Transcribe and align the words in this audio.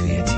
svieti. 0.00 0.36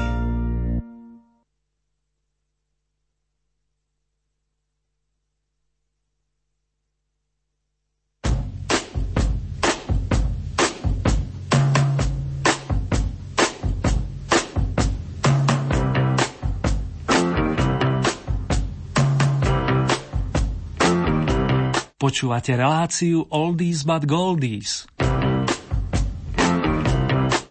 Počúvate 22.02 22.58
reláciu 22.58 23.30
Oldies 23.30 23.86
but 23.86 24.10
Goldies. 24.10 24.90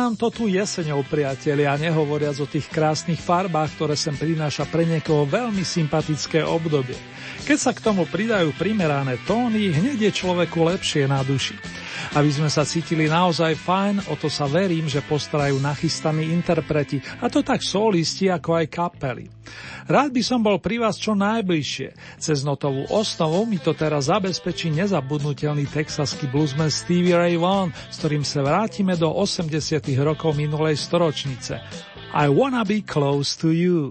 Nám 0.00 0.16
to 0.16 0.32
tu 0.32 0.48
jeseňou, 0.48 1.04
priatelia, 1.04 1.76
nehovoriac 1.76 2.40
o 2.40 2.48
tých 2.48 2.72
krásnych 2.72 3.20
farbách, 3.20 3.76
ktoré 3.76 3.92
sem 3.92 4.16
prináša 4.16 4.64
pre 4.64 4.88
niekoho 4.88 5.28
veľmi 5.28 5.60
sympatické 5.60 6.40
obdobie. 6.40 6.96
Keď 7.44 7.58
sa 7.60 7.76
k 7.76 7.84
tomu 7.84 8.08
pridajú 8.08 8.56
primerané 8.56 9.20
tóny, 9.28 9.68
hneď 9.68 10.08
je 10.08 10.12
človeku 10.24 10.64
lepšie 10.64 11.04
na 11.04 11.20
duši. 11.20 11.52
Aby 12.16 12.30
sme 12.30 12.48
sa 12.50 12.66
cítili 12.66 13.06
naozaj 13.06 13.54
fajn, 13.56 14.10
o 14.10 14.14
to 14.18 14.26
sa 14.26 14.50
verím, 14.50 14.90
že 14.90 15.04
postarajú 15.04 15.60
nachystaní 15.62 16.30
interpreti, 16.32 16.98
a 17.22 17.30
to 17.30 17.44
tak 17.44 17.62
solisti 17.62 18.26
ako 18.28 18.60
aj 18.60 18.66
kapely. 18.66 19.26
Rád 19.90 20.14
by 20.14 20.22
som 20.22 20.40
bol 20.40 20.62
pri 20.62 20.78
vás 20.78 20.98
čo 20.98 21.18
najbližšie. 21.18 22.18
Cez 22.22 22.46
notovú 22.46 22.86
osnovu 22.94 23.42
mi 23.46 23.58
to 23.58 23.74
teraz 23.74 24.06
zabezpečí 24.06 24.70
nezabudnutelný 24.70 25.66
texaský 25.66 26.30
bluesman 26.30 26.70
Stevie 26.70 27.18
Ray 27.18 27.34
Vaughan, 27.34 27.74
s 27.90 27.98
ktorým 27.98 28.22
sa 28.22 28.46
vrátime 28.46 28.94
do 28.94 29.10
80 29.10 29.82
rokov 30.00 30.38
minulej 30.38 30.78
storočnice. 30.78 31.58
I 32.14 32.26
wanna 32.30 32.62
be 32.66 32.82
close 32.82 33.34
to 33.38 33.50
you. 33.50 33.90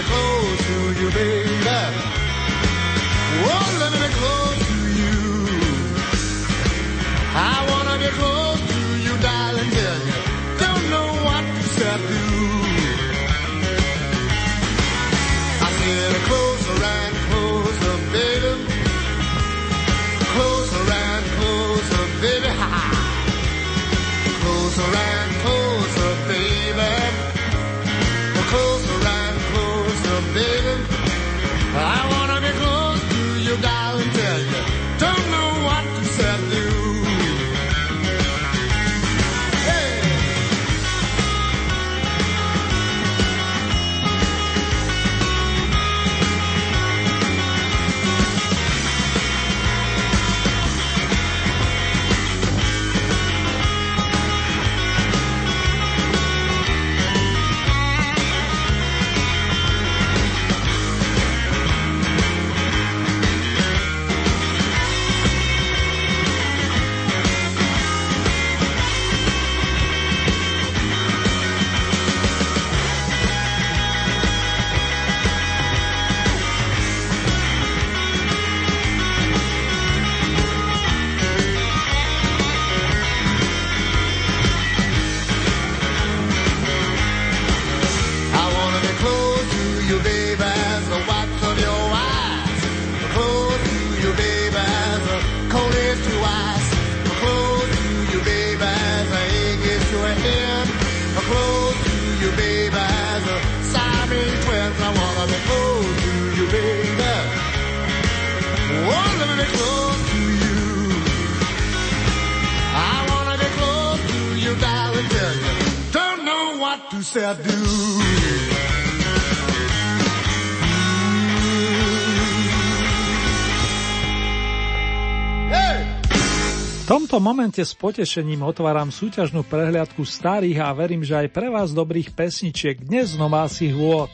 Momente 127.41 127.65
s 127.65 127.73
potešením 127.73 128.45
otváram 128.45 128.93
súťažnú 128.93 129.41
prehliadku 129.41 130.05
starých 130.05 130.61
a 130.61 130.77
verím, 130.77 131.01
že 131.01 131.25
aj 131.25 131.33
pre 131.33 131.49
vás 131.49 131.73
dobrých 131.73 132.13
pesničiek 132.13 132.77
dnes 132.77 133.17
z 133.17 133.17
domácich 133.17 133.73
vôd. 133.73 134.13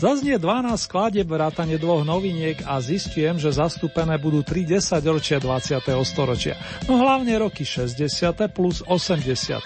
Zaznie 0.00 0.40
12 0.40 0.80
skladeb 0.80 1.28
vrátane 1.28 1.76
dvoch 1.76 2.08
noviniek 2.08 2.64
a 2.64 2.80
zistujem, 2.80 3.36
že 3.36 3.52
zastúpené 3.52 4.16
budú 4.16 4.40
3 4.40 4.64
desaťročia 4.64 5.36
20. 5.36 5.76
storočia, 6.08 6.56
no 6.88 7.04
hlavne 7.04 7.36
roky 7.36 7.68
60. 7.68 8.08
plus 8.48 8.80
80. 8.88 9.60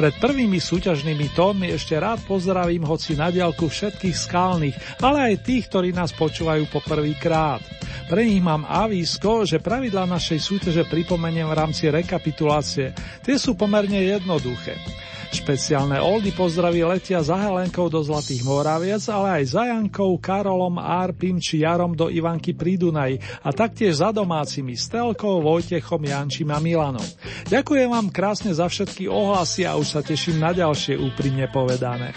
Pred 0.00 0.14
prvými 0.24 0.56
súťažnými 0.56 1.36
tónmi 1.36 1.68
ešte 1.68 2.00
rád 2.00 2.24
pozdravím 2.24 2.88
hoci 2.88 3.12
na 3.12 3.28
diálku 3.28 3.68
všetkých 3.68 4.16
skalných, 4.16 5.04
ale 5.04 5.36
aj 5.36 5.44
tých, 5.44 5.68
ktorí 5.68 5.92
nás 5.92 6.16
počúvajú 6.16 6.64
po 6.72 6.80
prvý 6.80 7.12
krát. 7.20 7.60
Pre 8.08 8.24
nich 8.24 8.40
mám 8.40 8.64
avísko, 8.64 9.44
že 9.44 9.60
pravidla 9.60 10.08
našej 10.08 10.40
súťaže 10.48 10.88
pripomeniem 10.88 11.44
v 11.44 11.58
rámci 11.60 11.92
rekapitulácie. 11.92 12.96
Tie 13.20 13.36
sú 13.36 13.52
pomerne 13.52 14.00
jednoduché. 14.00 14.80
Špeciálne 15.28 16.00
oldy 16.00 16.32
pozdraví 16.32 16.80
letia 16.84 17.20
za 17.20 17.36
Helenkou 17.36 17.92
do 17.92 18.00
Zlatých 18.00 18.44
Moraviec, 18.48 19.04
ale 19.12 19.40
aj 19.40 19.44
za 19.52 19.62
Jankou, 19.68 20.16
Karolom, 20.16 20.80
Arpim 20.80 21.36
či 21.36 21.64
Jarom 21.64 21.92
do 21.92 22.08
Ivanky 22.08 22.56
pri 22.56 22.80
Dunaji 22.80 23.20
a 23.44 23.52
taktiež 23.52 24.00
za 24.00 24.08
domácimi 24.08 24.72
Stelkou, 24.72 25.44
Vojtechom, 25.44 26.00
Jančím 26.00 26.48
a 26.52 26.58
Milanom. 26.60 27.04
Ďakujem 27.48 27.88
vám 27.92 28.08
krásne 28.08 28.56
za 28.56 28.68
všetky 28.68 29.08
ohlasy 29.08 29.68
a 29.68 29.76
už 29.76 29.86
sa 29.88 30.00
teším 30.00 30.40
na 30.40 30.56
ďalšie 30.56 30.96
úprimne 30.96 31.44
povedané. 31.52 32.16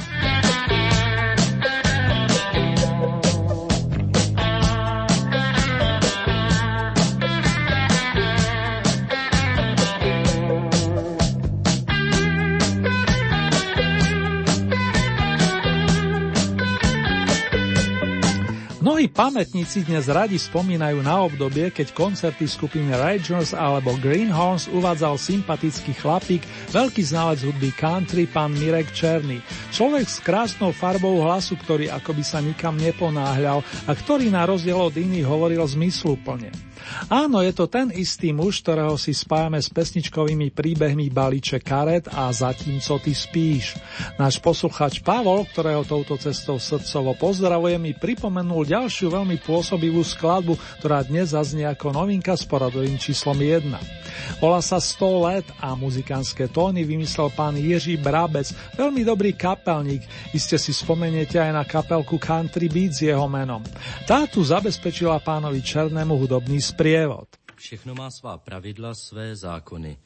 Mnohí 19.02 19.18
pamätníci 19.18 19.82
dnes 19.82 20.06
radi 20.14 20.38
spomínajú 20.38 21.02
na 21.02 21.26
obdobie, 21.26 21.74
keď 21.74 21.90
koncerty 21.90 22.46
skupiny 22.46 22.94
Rangers 22.94 23.50
alebo 23.50 23.98
Greenhorns 23.98 24.70
uvádzal 24.70 25.18
sympatický 25.18 25.98
chlapík, 25.98 26.46
veľký 26.70 27.02
znalec 27.02 27.42
hudby 27.42 27.74
country, 27.74 28.30
pán 28.30 28.54
Mirek 28.54 28.94
Černý. 28.94 29.42
Človek 29.74 30.06
s 30.06 30.22
krásnou 30.22 30.70
farbou 30.70 31.18
hlasu, 31.18 31.58
ktorý 31.58 31.90
akoby 31.90 32.22
sa 32.22 32.46
nikam 32.46 32.78
neponáhľal 32.78 33.66
a 33.90 33.92
ktorý 33.98 34.30
na 34.30 34.46
rozdiel 34.46 34.78
od 34.78 34.94
iných 34.94 35.26
hovoril 35.26 35.66
zmysluplne. 35.66 36.71
Áno, 37.08 37.40
je 37.40 37.54
to 37.56 37.66
ten 37.72 37.90
istý 37.96 38.36
muž, 38.36 38.60
ktorého 38.62 39.00
si 39.00 39.16
spájame 39.16 39.58
s 39.58 39.72
pesničkovými 39.72 40.52
príbehmi 40.52 41.08
Balíče 41.08 41.64
karet 41.64 42.12
a 42.12 42.30
Zatím, 42.32 42.82
co 42.82 42.98
ty 42.98 43.14
spíš. 43.14 43.78
Náš 44.18 44.42
posluchač 44.42 44.98
Pavol, 45.06 45.46
ktorého 45.52 45.86
touto 45.86 46.18
cestou 46.18 46.58
srdcovo 46.58 47.14
pozdravuje, 47.14 47.78
mi 47.78 47.94
pripomenul 47.94 48.66
ďalšiu 48.66 49.14
veľmi 49.14 49.38
pôsobivú 49.46 50.02
skladbu, 50.02 50.58
ktorá 50.82 51.06
dnes 51.06 51.38
zaznie 51.38 51.70
ako 51.70 51.94
novinka 51.94 52.34
s 52.34 52.44
poradovým 52.50 52.98
číslom 52.98 53.38
1. 53.38 54.02
Volá 54.42 54.60
sa 54.60 54.82
100 54.82 55.28
let 55.28 55.48
a 55.62 55.78
muzikánske 55.78 56.50
tóny 56.50 56.84
vymyslel 56.84 57.30
pán 57.34 57.56
Jiří 57.56 58.02
Brabec, 58.02 58.52
veľmi 58.76 59.06
dobrý 59.06 59.32
kapelník. 59.38 60.04
Iste 60.36 60.58
si 60.58 60.74
spomeniete 60.74 61.38
aj 61.38 61.52
na 61.54 61.64
kapelku 61.64 62.18
Country 62.18 62.68
Beats 62.68 63.02
s 63.02 63.08
jeho 63.08 63.26
menom. 63.30 63.64
Tá 64.06 64.26
tu 64.28 64.44
zabezpečila 64.44 65.22
pánovi 65.24 65.64
Černému 65.64 66.18
hudobný 66.18 66.60
sprievod. 66.72 67.28
Všechno 67.56 67.96
má 67.96 68.12
svá 68.12 68.38
pravidla, 68.38 68.96
své 68.96 69.36
zákony. 69.36 69.98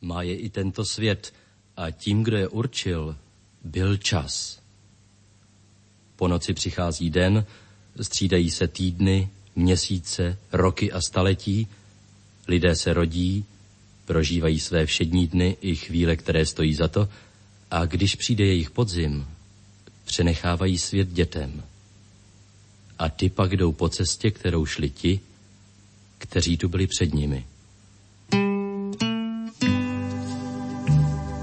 Má 0.00 0.22
je 0.22 0.36
i 0.36 0.50
tento 0.50 0.84
svět 0.84 1.32
a 1.76 1.90
tím, 1.90 2.22
kdo 2.22 2.36
je 2.36 2.48
určil, 2.48 3.16
byl 3.64 3.96
čas. 3.96 4.60
Po 6.16 6.28
noci 6.28 6.54
přichází 6.54 7.10
den, 7.10 7.46
střídají 8.00 8.50
se 8.50 8.68
týdny, 8.68 9.28
měsíce, 9.56 10.38
roky 10.52 10.92
a 10.92 11.00
staletí, 11.00 11.68
lidé 12.48 12.76
se 12.76 12.92
rodí, 12.92 13.44
prožívají 14.04 14.60
své 14.60 14.86
všední 14.86 15.26
dny 15.26 15.56
i 15.60 15.76
chvíle, 15.76 16.16
které 16.16 16.46
stojí 16.46 16.74
za 16.74 16.88
to, 16.88 17.08
a 17.70 17.86
když 17.86 18.14
přijde 18.14 18.44
jejich 18.44 18.70
podzim, 18.70 19.26
přenechávají 20.04 20.78
svět 20.78 21.08
dětem. 21.08 21.62
A 22.98 23.08
ty 23.08 23.30
pak 23.30 23.56
jdou 23.56 23.72
po 23.72 23.88
cestě, 23.88 24.30
kterou 24.30 24.66
šli 24.66 24.90
ti, 24.90 25.20
kteří 26.28 26.56
tu 26.56 26.68
byli 26.68 26.86
před 26.86 27.14
nimi. 27.14 27.44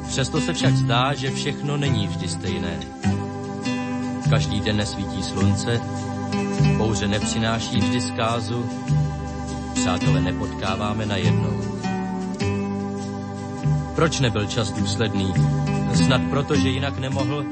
Přesto 0.07 0.41
se 0.41 0.53
však 0.53 0.75
zdá, 0.75 1.13
že 1.13 1.31
všechno 1.31 1.77
není 1.77 2.07
vždy 2.07 2.27
stejné. 2.27 2.79
Každý 4.29 4.61
den 4.61 4.77
nesvítí 4.77 5.23
slunce, 5.23 5.79
bouře 6.77 7.07
nepřináší 7.07 7.77
vždy 7.77 8.01
zkázu, 8.01 8.65
přátelé 9.73 10.21
nepotkáváme 10.21 11.05
na 11.05 11.17
jednou. 11.17 11.61
Proč 13.95 14.19
nebyl 14.19 14.45
čas 14.45 14.71
důsledný? 14.71 15.33
Snad 16.05 16.21
proto, 16.29 16.55
že 16.55 16.69
jinak 16.69 16.99
nemohl, 16.99 17.45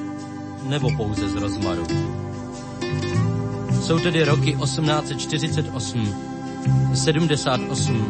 nebo 0.64 0.90
pouze 0.98 1.30
z 1.30 1.36
rozmaru. 1.36 1.88
Jsou 3.82 4.00
tedy 4.00 4.24
roky 4.24 4.58
1848, 4.64 6.29
78, 6.94 8.06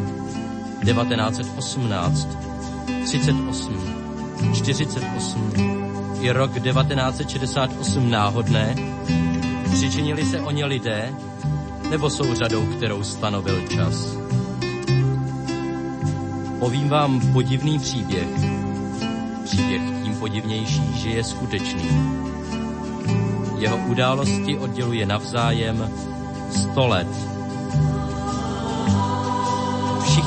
1918, 0.86 2.28
38, 3.06 4.54
48 4.54 5.80
je 6.20 6.34
rok 6.34 6.52
1968 6.60 8.10
náhodné? 8.10 8.76
Přičinili 9.72 10.26
se 10.26 10.40
o 10.40 10.52
ně 10.52 10.66
lidé, 10.66 11.14
nebo 11.90 12.10
jsou 12.10 12.34
řadou, 12.36 12.66
kterou 12.66 13.04
stanovil 13.04 13.68
čas? 13.68 14.18
Povím 16.60 16.90
vám 16.90 17.34
podivný 17.34 17.80
příběh. 17.80 18.28
Příběh 19.44 19.82
tím 20.04 20.16
podivnější, 20.16 20.94
že 20.94 21.10
je 21.10 21.24
skutečný. 21.24 21.90
Jeho 23.58 23.78
události 23.78 24.58
odděluje 24.58 25.06
navzájem 25.06 25.92
sto 26.52 26.88
let 26.88 27.39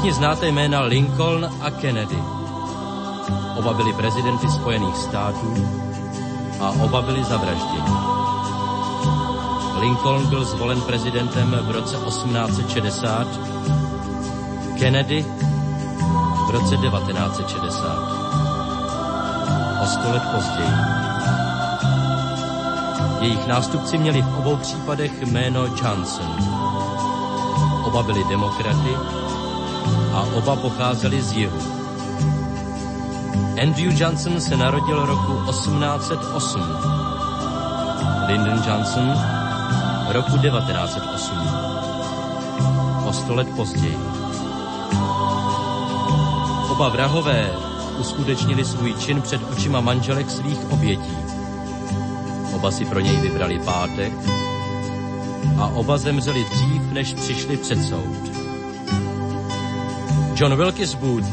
Všichni 0.02 0.19
znáte 0.19 0.49
jména 0.49 0.81
Lincoln 0.81 1.50
a 1.60 1.70
Kennedy. 1.70 2.19
Oba 3.56 3.72
byli 3.72 3.93
prezidenty 3.93 4.50
Spojených 4.50 4.96
států 4.96 5.54
a 6.60 6.70
oba 6.70 7.02
byli 7.02 7.25
zavražděni. 7.25 7.93
Lincoln 9.81 10.26
byl 10.26 10.44
zvolen 10.44 10.81
prezidentem 10.81 11.58
v 11.62 11.70
roce 11.70 11.96
1860, 11.96 13.26
Kennedy 14.78 15.26
v 16.46 16.50
roce 16.50 16.76
1960. 16.76 17.87
O 19.82 19.87
sto 19.87 20.10
let 20.12 20.22
později. 20.34 20.75
Jejich 23.20 23.46
nástupci 23.46 23.99
měli 23.99 24.22
v 24.22 24.38
obou 24.38 24.56
případech 24.56 25.22
jméno 25.22 25.66
Johnson. 25.66 26.37
Oba 27.84 28.02
byli 28.02 28.25
demokraty 28.25 28.96
a 30.12 30.20
oba 30.34 30.56
pocházeli 30.56 31.22
z 31.22 31.32
jihu. 31.32 31.58
Andrew 33.62 34.00
Johnson 34.00 34.40
se 34.40 34.56
narodil 34.56 35.06
roku 35.06 35.50
1808. 35.50 36.60
Lyndon 38.26 38.62
Johnson 38.66 39.12
roku 40.08 40.38
1908. 40.38 41.38
O 43.06 43.12
sto 43.12 43.34
let 43.34 43.48
později. 43.56 43.98
Oba 46.70 46.88
vrahové 46.88 47.50
uskutečnili 47.98 48.64
svůj 48.64 48.94
čin 48.94 49.22
před 49.22 49.40
očima 49.52 49.80
manželek 49.80 50.30
svých 50.30 50.70
obětí. 50.70 51.16
Oba 52.52 52.70
si 52.70 52.84
pro 52.84 53.00
něj 53.00 53.16
vybrali 53.16 53.58
pátek 53.58 54.12
a 55.58 55.66
oba 55.66 55.98
zemřeli 55.98 56.44
dřív, 56.50 56.82
než 56.92 57.14
přišli 57.14 57.56
před 57.56 57.84
soud. 57.88 58.41
John 60.42 60.58
Wilkes 60.58 60.99
Booth, 60.99 61.30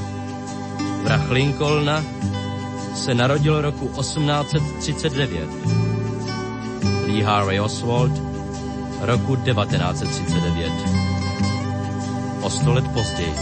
vrah 1.02 1.32
Lincolna, 1.34 2.06
se 2.94 3.14
narodil 3.14 3.62
roku 3.62 3.90
1839. 3.90 5.50
Lee 7.10 7.24
Harvey 7.24 7.60
Oswald 7.60 8.12
roku 9.02 9.36
1939. 9.36 10.72
O 12.42 12.50
sto 12.50 12.74
let 12.74 12.88
později. 12.94 13.34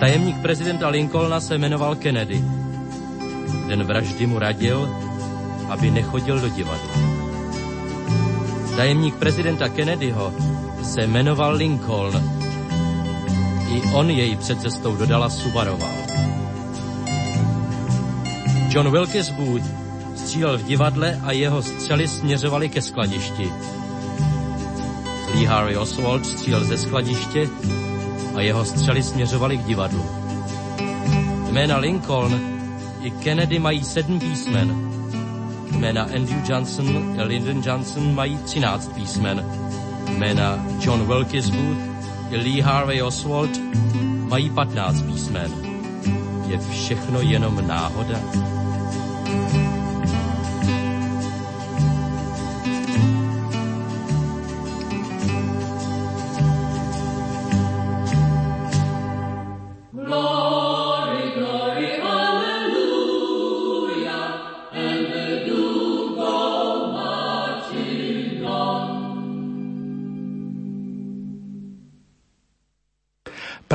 Tajemník 0.00 0.38
prezidenta 0.42 0.88
Lincolna 0.88 1.40
se 1.40 1.58
jmenoval 1.58 1.94
Kennedy. 1.94 2.44
Den 3.68 3.84
vraždy 3.84 4.26
mu 4.26 4.38
radil, 4.38 4.88
aby 5.68 5.90
nechodil 5.90 6.40
do 6.40 6.48
divadla. 6.48 6.94
Tajemník 8.76 9.14
prezidenta 9.14 9.68
Kennedyho 9.68 10.32
se 10.82 11.06
jmenoval 11.06 11.54
Lincoln 11.54 12.39
i 13.70 13.82
on 13.94 14.10
jej 14.10 14.36
před 14.36 14.60
cestou 14.60 14.96
dodala 14.96 15.30
Subaroval. 15.30 15.94
John 18.68 18.90
Wilkes 18.90 19.30
Booth 19.30 19.64
střílel 20.16 20.58
v 20.58 20.64
divadle 20.64 21.20
a 21.22 21.32
jeho 21.32 21.62
střely 21.62 22.08
směřovaly 22.08 22.68
ke 22.68 22.82
skladišti. 22.82 23.52
Lee 25.34 25.46
Harry 25.46 25.76
Oswald 25.76 26.26
střílel 26.26 26.64
ze 26.64 26.78
skladiště 26.78 27.48
a 28.34 28.40
jeho 28.40 28.64
střely 28.64 29.02
směřovaly 29.02 29.58
k 29.58 29.64
divadlu. 29.64 30.04
Jména 31.50 31.76
Lincoln 31.76 32.40
i 33.02 33.10
Kennedy 33.10 33.58
mají 33.58 33.84
sedm 33.84 34.20
písmen. 34.20 34.90
Jména 35.78 36.02
Andrew 36.02 36.50
Johnson 36.50 37.20
a 37.20 37.24
Lyndon 37.24 37.62
Johnson 37.64 38.14
mají 38.14 38.36
třináct 38.36 38.92
písmen. 38.92 39.44
Jména 40.16 40.66
John 40.80 41.06
Wilkes 41.06 41.50
Booth 41.50 41.89
Lee 42.36 42.62
Harvey 42.62 43.02
Oswald 43.02 43.50
mají 44.28 44.50
15 44.50 45.02
písmen. 45.02 45.52
Je 46.46 46.58
všechno 46.58 47.20
jenom 47.20 47.66
náhoda? 47.68 48.18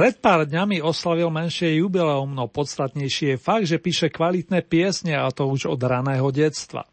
Pred 0.06 0.15
pár 0.36 0.52
dňami 0.52 0.84
oslavil 0.84 1.32
menšie 1.32 1.80
jubileum, 1.80 2.36
no 2.36 2.52
podstatnejšie 2.52 3.28
je 3.32 3.38
fakt, 3.40 3.72
že 3.72 3.80
píše 3.80 4.12
kvalitné 4.12 4.68
piesne 4.68 5.16
a 5.16 5.32
to 5.32 5.48
už 5.48 5.72
od 5.72 5.80
raného 5.80 6.28
detstva. 6.28 6.84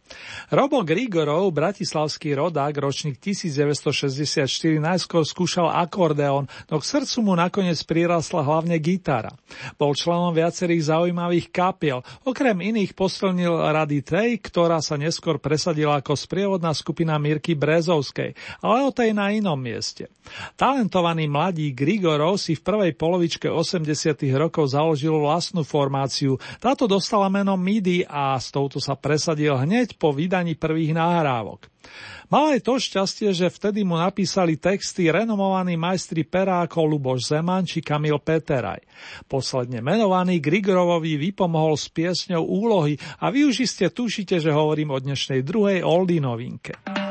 Robo 0.55 0.87
Grigorov, 0.87 1.51
bratislavský 1.51 2.39
rodák, 2.39 2.71
ročník 2.79 3.19
1964, 3.19 4.47
najskôr 4.79 5.27
skúšal 5.27 5.75
akordeón, 5.75 6.47
no 6.71 6.79
k 6.79 6.85
srdcu 6.87 7.19
mu 7.27 7.35
nakoniec 7.35 7.83
prirastla 7.83 8.47
hlavne 8.47 8.79
gitara. 8.79 9.35
Bol 9.75 9.99
členom 9.99 10.31
viacerých 10.31 10.95
zaujímavých 10.95 11.51
kapiel, 11.51 12.07
okrem 12.23 12.55
iných 12.63 12.95
posilnil 12.95 13.59
rady 13.59 14.07
tej, 14.07 14.39
ktorá 14.39 14.79
sa 14.79 14.95
neskôr 14.95 15.43
presadila 15.43 15.99
ako 15.99 16.15
sprievodná 16.15 16.71
skupina 16.79 17.19
Mirky 17.19 17.59
Brezovskej, 17.59 18.39
ale 18.63 18.87
o 18.87 18.95
tej 18.95 19.11
na 19.19 19.35
inom 19.35 19.59
mieste. 19.59 20.07
Talentovaný 20.55 21.27
mladý 21.27 21.75
Grigorov 21.75 22.39
si 22.39 22.55
v 22.55 22.63
prvej 22.63 22.93
polovičke 23.33 23.49
80. 23.49 24.29
rokov 24.37 24.77
založil 24.77 25.17
vlastnú 25.17 25.65
formáciu. 25.65 26.37
Táto 26.61 26.85
dostala 26.85 27.33
meno 27.33 27.57
MIDI 27.57 28.05
a 28.05 28.37
s 28.37 28.53
touto 28.53 28.77
sa 28.77 28.93
presadil 28.93 29.57
hneď 29.57 29.97
po 29.97 30.13
vydaní 30.13 30.53
prvých 30.53 30.93
nahrávok. 30.93 31.73
Mal 32.29 32.57
aj 32.57 32.61
to 32.61 32.77
šťastie, 32.77 33.33
že 33.33 33.49
vtedy 33.49 33.89
mu 33.89 33.97
napísali 33.97 34.61
texty 34.61 35.09
renomovaní 35.09 35.81
majstri 35.81 36.29
pera 36.29 36.61
ako 36.65 36.85
Luboš 36.85 37.33
Zeman 37.33 37.65
či 37.65 37.81
Kamil 37.81 38.21
Peteraj. 38.21 38.85
Posledne 39.25 39.81
menovaný 39.81 40.37
Grigorovovi 40.37 41.17
vypomohol 41.17 41.81
s 41.81 41.89
piesňou 41.89 42.45
úlohy 42.45 43.01
a 43.21 43.33
vy 43.33 43.49
už 43.49 43.65
iste 43.65 43.89
tušíte, 43.89 44.39
že 44.45 44.53
hovorím 44.53 44.93
o 44.93 44.99
dnešnej 45.01 45.41
druhej 45.41 45.81
Oldy 45.81 46.21
novinke. 46.21 47.02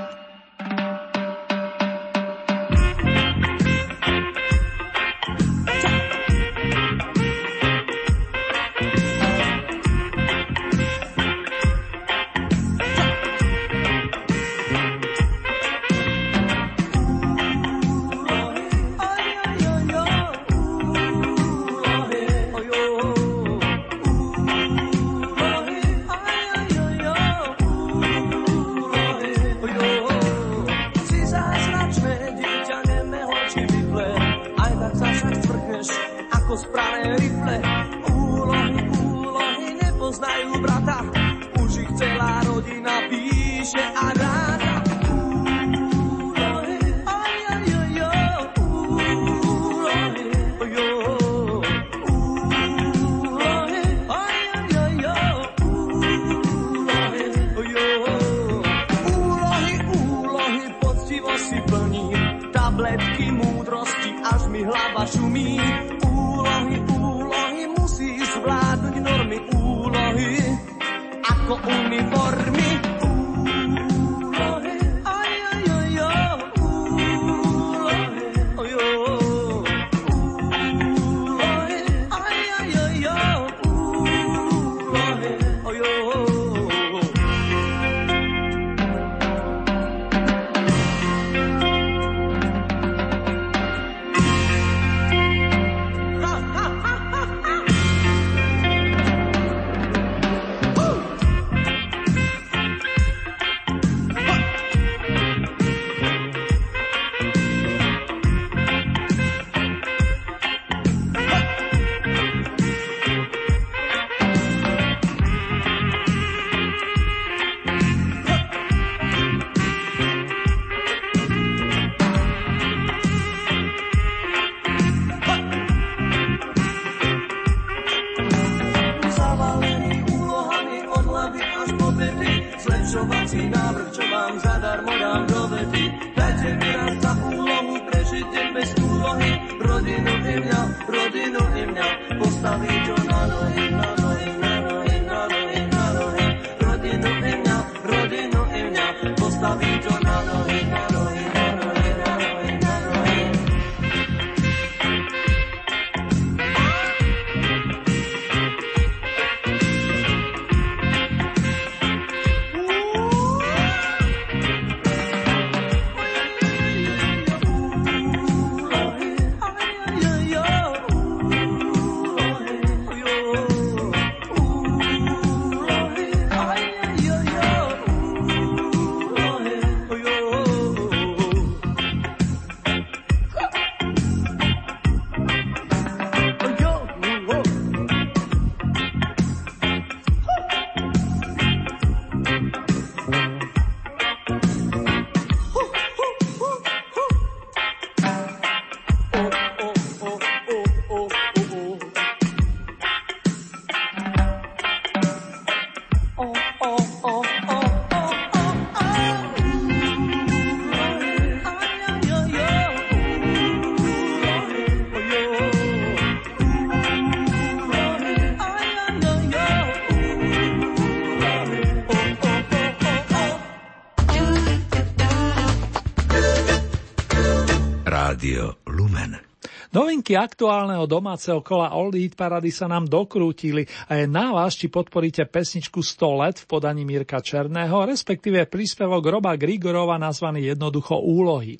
Novinky 230.11 230.27
aktuálneho 230.27 230.91
domáceho 230.91 231.39
kola 231.39 231.71
Old 231.71 231.95
Eat 231.95 232.19
Parady 232.19 232.51
sa 232.51 232.67
nám 232.67 232.83
dokrútili 232.83 233.63
a 233.87 233.95
je 233.95 234.11
na 234.11 234.35
vás, 234.35 234.59
či 234.59 234.67
podporíte 234.67 235.23
pesničku 235.23 235.79
100 235.79 236.19
let 236.19 236.35
v 236.43 236.51
podaní 236.51 236.83
Mirka 236.83 237.23
Černého, 237.23 237.87
respektíve 237.87 238.43
príspevok 238.43 238.99
Roba 239.07 239.39
Grigorova 239.39 239.95
nazvaný 239.95 240.51
jednoducho 240.51 240.99
úlohy. 240.99 241.55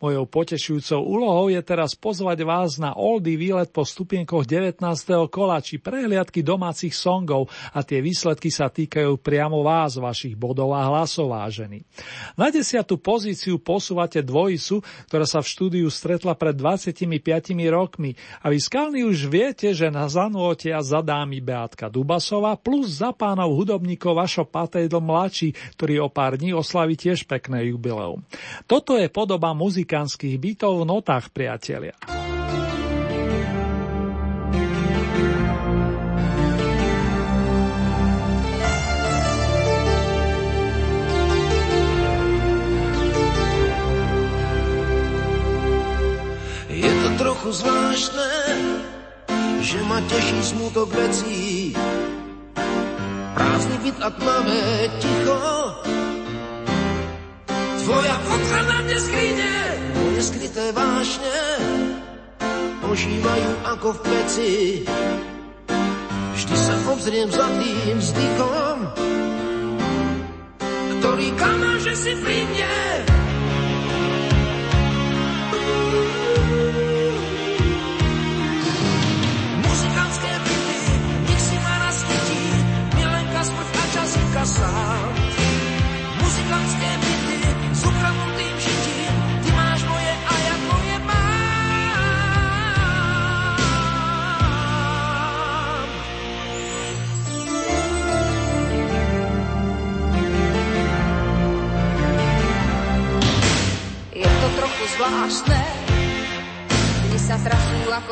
Mojou 0.00 0.24
potešujúcou 0.32 0.96
úlohou 0.96 1.52
je 1.52 1.60
teraz 1.60 1.92
pozvať 1.92 2.40
vás 2.40 2.80
na 2.80 2.96
Oldy 2.96 3.36
výlet 3.36 3.68
po 3.68 3.84
stupienkoch 3.84 4.48
19. 4.48 4.80
kola 5.28 5.60
či 5.60 5.76
prehliadky 5.76 6.40
domácich 6.40 6.96
songov 6.96 7.52
a 7.76 7.84
tie 7.84 8.00
výsledky 8.00 8.48
sa 8.48 8.72
týkajú 8.72 9.20
priamo 9.20 9.60
vás, 9.60 10.00
vašich 10.00 10.40
bodov 10.40 10.72
a 10.72 10.88
hlasov 10.88 11.36
vážení. 11.36 11.84
Na 12.40 12.48
desiatú 12.48 12.96
pozíciu 12.96 13.60
posúvate 13.60 14.24
dvojicu, 14.24 14.80
ktorá 15.04 15.28
sa 15.28 15.44
v 15.44 15.52
štúdiu 15.52 15.92
stretla 15.92 16.32
pred 16.32 16.56
25 16.56 17.04
rokmi 17.68 17.89
a 18.42 18.46
vy 18.52 18.58
skalní 18.60 19.02
už 19.08 19.26
viete, 19.26 19.72
že 19.72 19.88
na 19.88 20.06
zanúotia 20.06 20.78
zadá 20.84 21.24
mi 21.24 21.40
Beatka 21.40 21.88
Dubasova 21.88 22.54
plus 22.60 23.00
za 23.00 23.10
pánov 23.16 23.56
hudobníkov 23.56 24.14
Vašo 24.14 24.44
Patejdl 24.44 25.00
mladší, 25.00 25.56
ktorý 25.74 26.04
o 26.04 26.08
pár 26.12 26.36
dní 26.36 26.52
oslaví 26.52 26.94
tiež 26.94 27.24
pekné 27.24 27.72
jubileum. 27.72 28.20
Toto 28.68 29.00
je 29.00 29.08
podoba 29.08 29.56
muzikánskych 29.56 30.36
bytov 30.36 30.84
v 30.84 30.88
notách, 30.88 31.32
priatelia. 31.32 31.96
Trochu 47.40 47.64
zvláštne, 47.64 48.32
že 49.64 49.80
ma 49.88 49.96
teší 50.12 50.40
smutok 50.44 50.92
vecí. 50.92 51.72
Prázdny 53.32 53.76
byt 53.80 53.96
a 54.04 54.10
tmavé 54.12 54.64
ticho. 55.00 55.40
Tvoja 57.80 58.16
fotka 58.28 58.60
na 58.68 58.78
mne 58.84 58.98
skrine, 59.00 59.52
moje 59.96 60.20
skryté 60.20 60.68
vášne 60.76 61.38
ožívajú 62.84 63.52
ako 63.72 63.88
v 63.88 64.00
peci. 64.04 64.52
Vždy 66.36 66.56
sa 66.60 66.76
obzriem 66.92 67.28
za 67.32 67.48
tým 67.56 67.96
vzdychom, 68.04 68.76
ktorý 71.00 71.28
kamá, 71.40 71.72
že 71.80 71.92
si 71.96 72.12
pri 72.20 72.44
mne. 72.52 73.09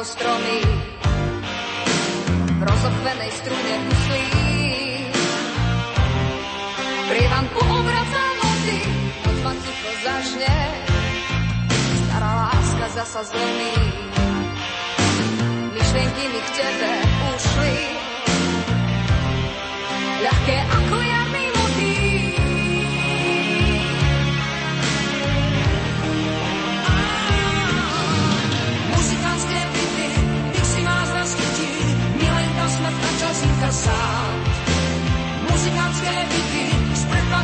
Stromy, 0.09 0.61
v 2.57 2.63
rozochvenej 2.65 3.31
strune 3.37 3.73
myslí 3.85 4.25
Prievanku 7.09 7.61
obraca 7.61 8.23
noci, 8.41 8.79
noc 9.25 9.39
ma 9.45 9.53
ticho 9.53 9.91
zažne, 10.05 10.57
stará 12.05 12.31
láska 12.49 12.87
zasa 13.01 13.21
zlomí. 13.33 13.77
Myšlienky 15.73 16.25
mi 16.29 16.41
k 16.41 16.49
tebe 16.53 16.91
ušli, 17.33 17.77
ľahké 20.25 20.57
ako 20.69 20.97
jarný 21.01 21.18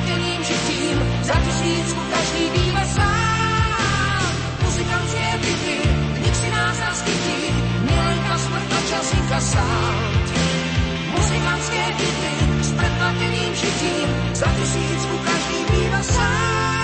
plateným 0.04 0.44
žitím, 0.44 0.96
za 1.22 1.34
tisícku 1.34 2.00
každý 2.10 2.44
býva 2.50 2.84
sám. 2.84 4.32
Muzikantské 4.62 5.26
byty, 5.40 5.78
nik 6.20 6.34
si 6.34 6.50
nás 6.50 6.78
naskytí, 6.78 7.40
milenka 7.80 8.38
smrtná 8.38 8.78
časíka 8.90 9.40
sám. 9.40 9.94
Muzikantské 11.16 11.82
byty, 11.98 12.32
s 12.60 12.70
predplateným 12.72 13.54
žitím, 13.54 14.08
za 14.32 14.46
tisícku 14.46 15.14
každý 15.24 15.58
býva 15.72 16.02
sám. 16.02 16.83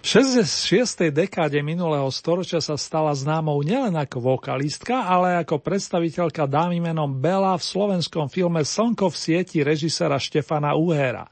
V 0.00 0.08
66. 0.16 1.12
dekáde 1.12 1.60
minulého 1.60 2.08
storočia 2.08 2.56
sa 2.64 2.80
stala 2.80 3.12
známou 3.12 3.60
nielen 3.60 3.92
ako 4.00 4.32
vokalistka, 4.32 5.04
ale 5.04 5.44
ako 5.44 5.60
predstaviteľka 5.60 6.48
dámy 6.48 6.80
menom 6.80 7.20
Bela 7.20 7.52
v 7.52 7.60
slovenskom 7.60 8.32
filme 8.32 8.64
Slnko 8.64 9.12
v 9.12 9.16
sieti 9.20 9.60
režisera 9.60 10.16
Štefana 10.16 10.72
Uhera. 10.72 11.28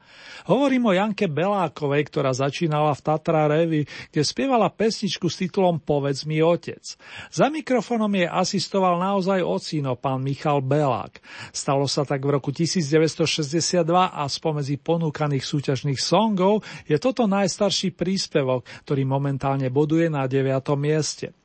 Hovorím 0.49 0.89
o 0.89 0.97
Janke 0.97 1.29
Belákovej, 1.29 2.09
ktorá 2.09 2.33
začínala 2.33 2.97
v 2.97 3.05
Tatra 3.05 3.45
Revi, 3.45 3.85
kde 4.09 4.21
spievala 4.25 4.73
pesničku 4.73 5.29
s 5.29 5.45
titulom 5.45 5.77
Povedz 5.77 6.25
mi 6.25 6.41
otec. 6.41 6.81
Za 7.29 7.53
mikrofónom 7.53 8.09
jej 8.09 8.25
asistoval 8.25 8.97
naozaj 8.97 9.45
ocino, 9.45 9.93
pán 9.93 10.25
Michal 10.25 10.65
Belák. 10.65 11.21
Stalo 11.53 11.85
sa 11.85 12.01
tak 12.01 12.25
v 12.25 12.41
roku 12.41 12.49
1962 12.49 13.85
a 13.93 14.25
spomedzi 14.25 14.81
ponúkaných 14.81 15.45
súťažných 15.45 16.01
songov 16.01 16.65
je 16.89 16.97
toto 16.97 17.29
najstarší 17.29 17.93
príspevok, 17.93 18.65
ktorý 18.89 19.05
momentálne 19.05 19.69
boduje 19.69 20.09
na 20.09 20.25
9. 20.25 20.49
mieste. 20.81 21.38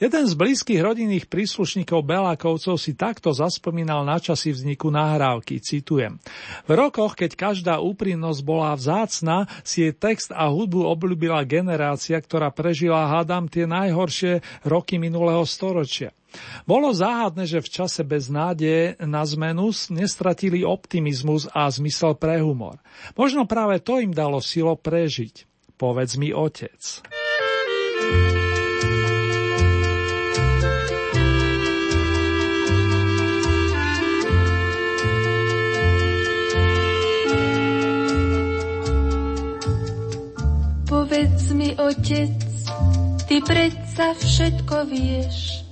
Jeden 0.00 0.24
z 0.26 0.34
blízkych 0.34 0.80
rodinných 0.80 1.26
príslušníkov 1.28 2.02
Belákovcov 2.02 2.76
si 2.80 2.96
takto 2.96 3.30
zaspomínal 3.30 4.02
na 4.02 4.18
časy 4.18 4.50
vzniku 4.54 4.88
nahrávky, 4.88 5.60
citujem. 5.60 6.18
V 6.66 6.72
rokoch, 6.72 7.14
keď 7.14 7.36
každá 7.36 7.74
úprimnosť 7.78 8.40
bola 8.42 8.74
vzácna, 8.74 9.46
si 9.62 9.86
jej 9.86 9.94
text 9.94 10.32
a 10.34 10.48
hudbu 10.48 10.86
obľúbila 10.88 11.44
generácia, 11.46 12.18
ktorá 12.18 12.50
prežila, 12.50 13.10
hádam, 13.10 13.46
tie 13.46 13.68
najhoršie 13.68 14.42
roky 14.66 14.96
minulého 14.98 15.44
storočia. 15.46 16.10
Bolo 16.62 16.94
záhadné, 16.94 17.42
že 17.42 17.58
v 17.58 17.68
čase 17.68 18.06
bez 18.06 18.30
nádeje 18.30 18.94
na 19.02 19.26
zmenu 19.26 19.74
nestratili 19.90 20.62
optimizmus 20.62 21.50
a 21.50 21.66
zmysel 21.66 22.14
pre 22.14 22.38
humor. 22.38 22.78
Možno 23.18 23.50
práve 23.50 23.82
to 23.82 23.98
im 23.98 24.14
dalo 24.14 24.38
silo 24.38 24.78
prežiť. 24.78 25.50
Povedz 25.74 26.14
mi, 26.20 26.30
otec. 26.30 27.02
Povedz 41.10 41.50
mi, 41.58 41.74
otec, 41.74 42.38
ty 43.26 43.42
predsa 43.42 44.14
všetko 44.14 44.86
vieš 44.86 45.66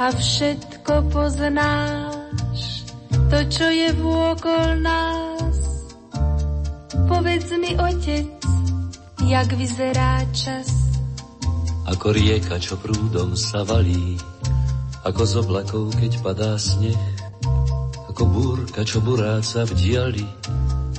a 0.00 0.08
všetko 0.08 1.12
poznáš, 1.12 2.88
to, 3.28 3.38
čo 3.52 3.68
je 3.68 3.92
vôkol 4.00 4.80
nás. 4.80 5.56
Povedz 7.04 7.52
mi, 7.60 7.76
otec, 7.76 8.32
jak 9.28 9.52
vyzerá 9.60 10.24
čas. 10.32 10.72
Ako 11.92 12.16
rieka, 12.16 12.56
čo 12.56 12.80
prúdom 12.80 13.36
sa 13.36 13.68
valí, 13.68 14.16
ako 15.04 15.20
z 15.20 15.32
oblakov, 15.36 15.84
keď 16.00 16.12
padá 16.24 16.56
sneh, 16.56 17.12
ako 18.08 18.24
búrka, 18.24 18.88
čo 18.88 19.04
buráca 19.04 19.68
v 19.68 19.72
diali, 19.76 20.24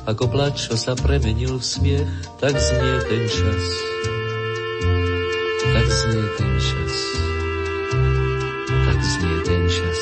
ako 0.03 0.27
plač, 0.27 0.67
čo 0.67 0.75
sa 0.75 0.99
premenil 0.99 1.55
v 1.55 1.63
smiech, 1.63 2.11
tak 2.35 2.59
znie 2.59 2.95
ten 3.07 3.23
čas. 3.23 3.63
Tak 5.63 5.87
znie 5.87 6.25
ten 6.35 6.53
čas. 6.59 6.95
Tak 8.67 8.99
znie 8.99 9.35
ten 9.47 9.63
čas. 9.71 9.99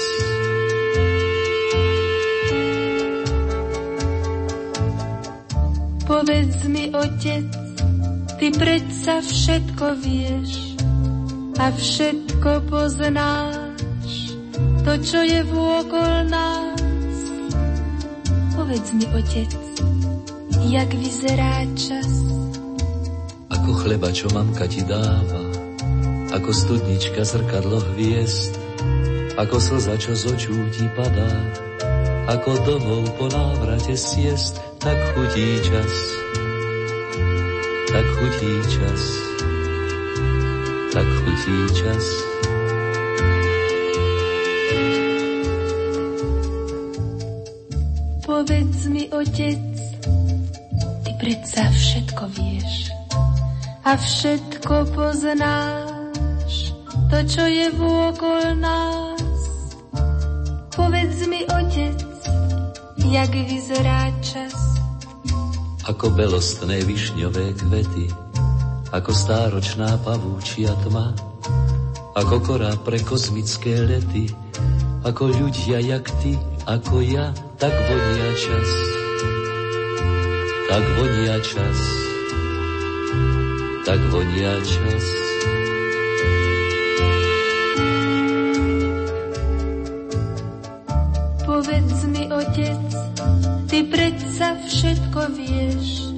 Povedz 6.09 6.59
mi, 6.65 6.85
otec, 6.91 7.47
ty 8.41 8.47
predsa 8.57 9.21
všetko 9.21 9.85
vieš 10.01 10.75
a 11.61 11.69
všetko 11.69 12.51
poznáš, 12.67 14.33
to, 14.81 14.93
čo 14.97 15.19
je 15.21 15.39
vôkol 15.45 16.25
nás. 16.25 17.15
Povedz 18.57 18.89
mi, 18.97 19.05
otec, 19.13 19.70
jak 20.69 20.93
vyzerá 20.93 21.65
čas. 21.73 22.09
Ako 23.49 23.71
chleba, 23.81 24.13
čo 24.13 24.29
mamka 24.29 24.69
ti 24.69 24.85
dáva, 24.85 25.43
ako 26.31 26.49
studnička 26.53 27.25
zrkadlo 27.25 27.81
hviezd, 27.93 28.53
ako 29.37 29.57
slza, 29.57 29.95
čo 29.97 30.13
z 30.13 30.23
očú 30.31 30.55
ti 30.75 30.85
padá, 30.93 31.31
ako 32.29 32.51
domov 32.63 33.03
po 33.17 33.25
návrate 33.31 33.97
siest, 33.97 34.59
tak 34.77 34.97
chutí 35.13 35.59
čas, 35.65 35.93
tak 37.91 38.05
chutí 38.17 38.53
čas, 38.71 39.01
tak 40.93 41.07
chutí 41.21 41.57
čas. 41.75 42.05
Povedz 48.23 48.87
mi, 48.87 49.03
otec, 49.11 49.70
predsa 51.21 51.69
všetko 51.69 52.23
vieš 52.33 52.89
a 53.85 53.93
všetko 53.93 54.89
poznáš, 54.97 56.73
to, 57.13 57.17
čo 57.29 57.43
je 57.45 57.69
vôkol 57.77 58.57
nás. 58.57 59.37
Povedz 60.73 61.21
mi, 61.29 61.45
otec, 61.45 62.01
jak 63.05 63.29
vyzerá 63.29 64.09
čas. 64.25 64.57
Ako 65.85 66.09
belostné 66.09 66.81
višňové 66.89 67.53
kvety, 67.53 68.09
ako 68.89 69.13
stáročná 69.13 70.01
pavúčia 70.01 70.73
tma, 70.81 71.13
ako 72.17 72.35
korá 72.41 72.73
pre 72.81 72.97
kozmické 73.05 73.77
lety, 73.77 74.25
ako 75.05 75.29
ľudia 75.37 75.85
jak 75.85 76.09
ty, 76.25 76.33
ako 76.65 77.05
ja, 77.05 77.29
tak 77.61 77.73
vonia 77.77 78.29
čas 78.41 79.00
tak 80.71 80.87
vonia 80.95 81.35
čas, 81.43 81.79
tak 83.83 83.99
vonia 84.07 84.55
čas. 84.63 85.05
Povedz 91.43 91.99
mi, 92.07 92.23
otec, 92.31 92.87
ty 93.67 93.83
predsa 93.83 94.55
všetko 94.63 95.21
vieš 95.35 96.15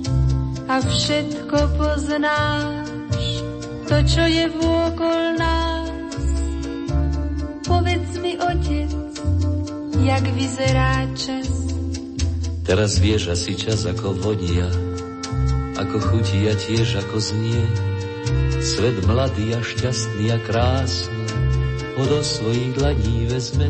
a 0.70 0.86
všetko 0.86 1.58
poznáš, 1.74 3.26
to, 3.90 3.98
čo 4.06 4.24
je 4.30 4.46
vôkol 4.54 5.34
nás. 5.34 6.22
Povedz 7.66 8.22
mi, 8.22 8.38
otec, 8.38 8.94
jak 9.98 10.26
vyzerá 10.38 11.10
čas, 11.18 11.53
Teraz 12.64 12.96
vieš 12.96 13.36
asi 13.36 13.60
čas 13.60 13.84
ako 13.84 14.16
vonia, 14.16 14.72
ako 15.76 16.00
chutí 16.00 16.48
a 16.48 16.56
tiež 16.56 17.04
ako 17.04 17.20
znie. 17.20 17.68
Svet 18.64 19.04
mladý 19.04 19.52
a 19.52 19.60
šťastný 19.60 20.32
a 20.32 20.40
krásny 20.40 21.28
ho 22.00 22.04
do 22.08 22.24
svojich 22.24 22.72
dlaní 22.80 23.28
vezme 23.28 23.68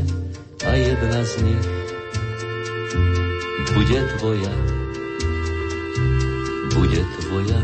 a 0.61 0.77
jedna 0.77 1.25
z 1.25 1.33
nich 1.41 1.65
bude 3.73 3.99
tvoja, 4.15 4.53
bude 6.77 7.01
tvoja. 7.17 7.61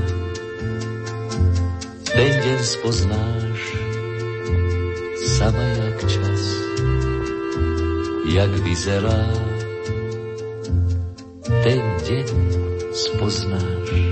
Ten 2.10 2.34
deň 2.42 2.60
spoznáš 2.66 3.60
sama 5.38 5.62
jak 5.78 5.98
čas, 6.10 6.42
jak 8.26 8.52
vyzerá 8.66 9.49
ten 11.50 11.82
deň 12.06 12.28
spoznáš 12.94 14.09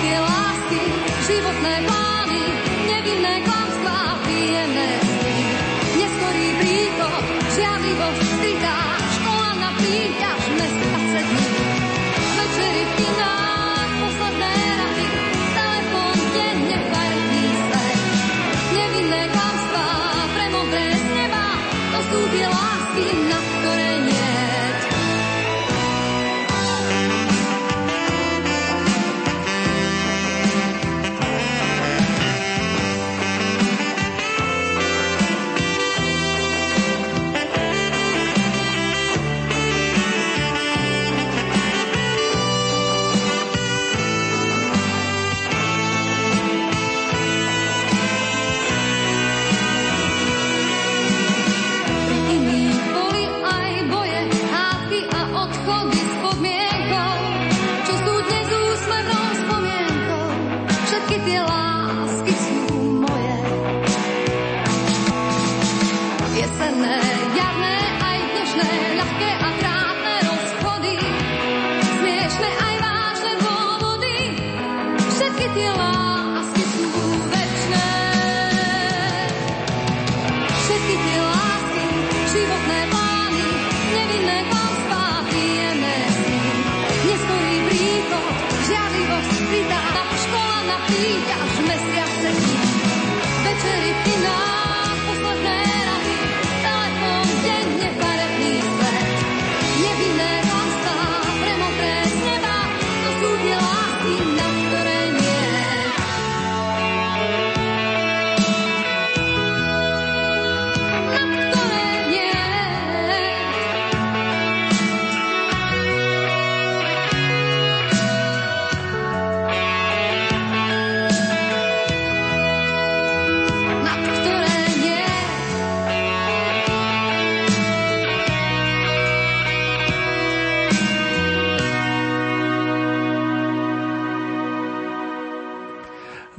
tie 0.00 0.16
lásky, 0.16 0.82
životné 1.28 1.74
plány, 1.84 2.42
nevinné 2.88 3.34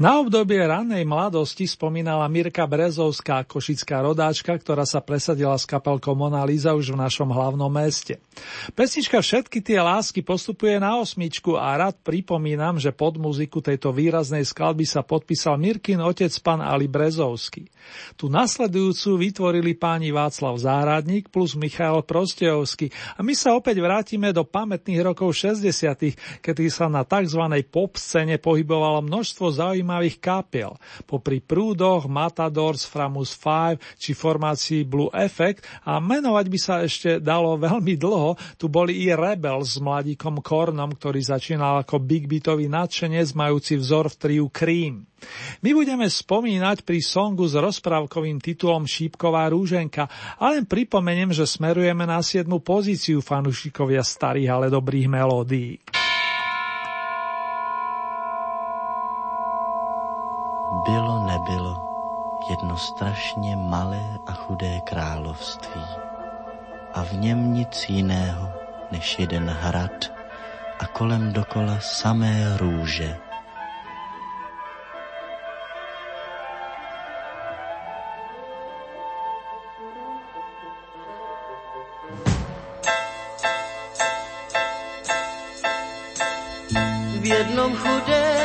Na 0.02 0.18
obdobie 0.18 0.58
ranej 0.58 1.06
mladosti 1.06 1.70
spomínala 1.70 2.26
Mirka 2.26 2.66
Brezovská, 2.66 3.46
košická 3.46 4.02
rodáčka, 4.02 4.50
ktorá 4.58 4.82
sa 4.82 4.98
presadila 4.98 5.54
s 5.54 5.70
kapelkou 5.70 6.18
Mona 6.18 6.42
Lisa 6.42 6.74
už 6.74 6.98
v 6.98 7.06
našom 7.06 7.30
hlavnom 7.30 7.70
meste. 7.70 8.18
Pesnička 8.74 9.22
Všetky 9.22 9.62
tie 9.62 9.78
lásky 9.78 10.26
postupuje 10.26 10.82
na 10.82 10.98
osmičku 10.98 11.54
a 11.54 11.78
rád 11.78 12.02
pripomínam, 12.02 12.82
že 12.82 12.90
pod 12.90 13.22
muziku 13.22 13.62
tejto 13.62 13.94
výraznej 13.94 14.42
skladby 14.42 14.90
sa 14.90 15.06
podpísal 15.06 15.62
Mirkin 15.62 16.02
otec 16.02 16.34
pán 16.42 16.66
Ali 16.66 16.90
Brezovský. 16.90 17.70
Tu 18.18 18.26
nasledujúcu 18.26 19.22
vytvorili 19.22 19.78
páni 19.78 20.10
Václav 20.10 20.58
Záhradník 20.58 21.30
plus 21.30 21.54
Michal 21.54 22.02
Prostejovský 22.02 22.90
a 22.90 23.22
my 23.22 23.38
sa 23.38 23.54
opäť 23.54 23.78
vrátime 23.78 24.34
do 24.34 24.50
pamätných 24.50 25.14
rokov 25.14 25.38
60 25.38 26.42
kedy 26.42 26.74
sa 26.74 26.90
na 26.90 27.06
tzv. 27.06 27.46
pop 27.70 28.02
scéne 28.02 28.42
pohybovalo 28.42 29.06
množstvo 29.06 29.46
zaujímavých 29.54 29.91
zaujímavých 29.92 30.24
kapiel. 30.24 30.72
Popri 31.04 31.44
Prúdoch, 31.44 32.08
Matadors, 32.08 32.88
Framus 32.88 33.36
5 33.36 34.00
či 34.00 34.16
formácii 34.16 34.88
Blue 34.88 35.12
Effect 35.12 35.68
a 35.84 36.00
menovať 36.00 36.46
by 36.48 36.60
sa 36.60 36.76
ešte 36.80 37.20
dalo 37.20 37.60
veľmi 37.68 38.00
dlho, 38.00 38.40
tu 38.56 38.72
boli 38.72 39.04
i 39.04 39.12
Rebel 39.12 39.60
s 39.68 39.76
mladíkom 39.84 40.40
Kornom, 40.40 40.96
ktorý 40.96 41.20
začínal 41.20 41.84
ako 41.84 42.00
big 42.00 42.32
beatový 42.32 42.72
nadšenec 42.72 43.36
majúci 43.36 43.76
vzor 43.76 44.08
v 44.08 44.16
triu 44.16 44.48
Cream. 44.48 45.04
My 45.62 45.78
budeme 45.78 46.10
spomínať 46.10 46.82
pri 46.82 46.98
songu 46.98 47.46
s 47.46 47.54
rozprávkovým 47.54 48.42
titulom 48.42 48.90
Šípková 48.90 49.54
rúženka 49.54 50.10
a 50.42 50.50
len 50.50 50.66
pripomeniem, 50.66 51.30
že 51.30 51.46
smerujeme 51.46 52.10
na 52.10 52.26
7. 52.26 52.50
pozíciu 52.58 53.22
fanúšikovia 53.22 54.02
starých, 54.02 54.50
ale 54.50 54.74
dobrých 54.74 55.06
melódií. 55.06 56.01
Jedno 62.50 62.78
strašně 62.78 63.56
malé 63.56 64.20
a 64.28 64.34
chudé 64.34 64.82
království 64.82 65.86
a 66.94 67.04
v 67.04 67.14
něm 67.14 67.54
nic 67.54 67.90
jiného 67.90 68.54
než 68.92 69.20
jeden 69.20 69.50
hrad 69.50 70.12
a 70.80 70.88
kolem 70.88 71.34
dokola 71.34 71.80
samé 71.80 72.58
růže. 72.58 73.18
V 87.22 87.26
jednom 87.26 87.76
chudém 87.76 88.42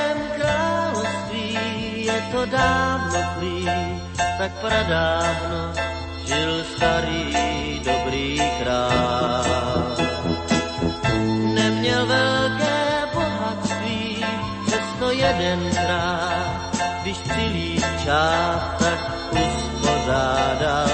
to 2.37 2.46
dávno 2.46 3.20
plí, 3.38 3.55
tak 4.38 4.53
pradávno 4.61 5.72
žil 6.29 6.64
starý 6.77 7.33
dobrý 7.81 8.37
král. 8.61 9.96
Neměl 11.55 12.07
velké 12.07 13.09
bohatství, 13.14 14.25
přesto 14.66 15.11
jedenkrát, 15.11 16.77
když 17.03 17.18
přilít 17.18 17.87
čáp, 18.05 18.77
tak 18.79 19.01
uspořádal 19.33 20.86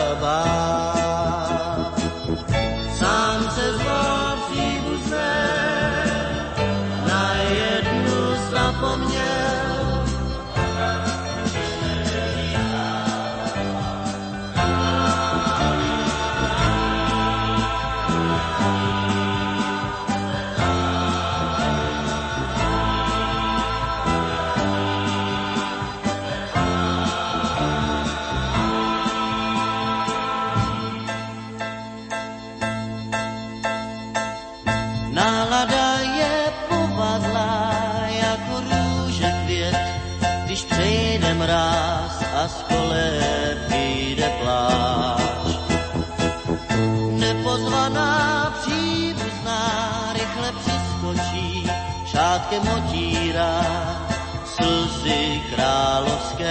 královské. 55.53 56.42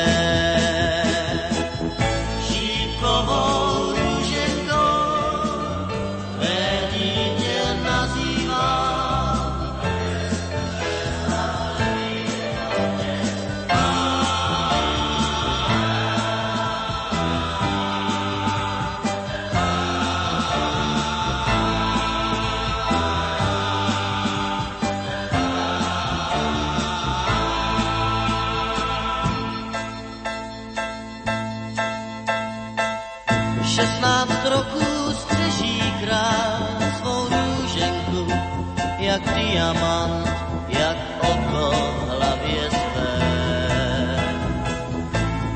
Diamant, 39.52 40.28
jak 40.68 40.98
oko 41.22 41.72
v 41.72 42.10
hlavě 42.10 42.70
své. 42.70 43.18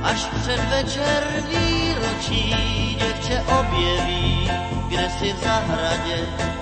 Až 0.03 0.25
před 0.25 0.61
večer 0.69 1.23
výročí 1.49 2.55
děvče 2.99 3.43
objeví, 3.59 4.51
kde 4.87 5.09
si 5.19 5.33
v 5.33 5.43
zahradě 5.43 6.54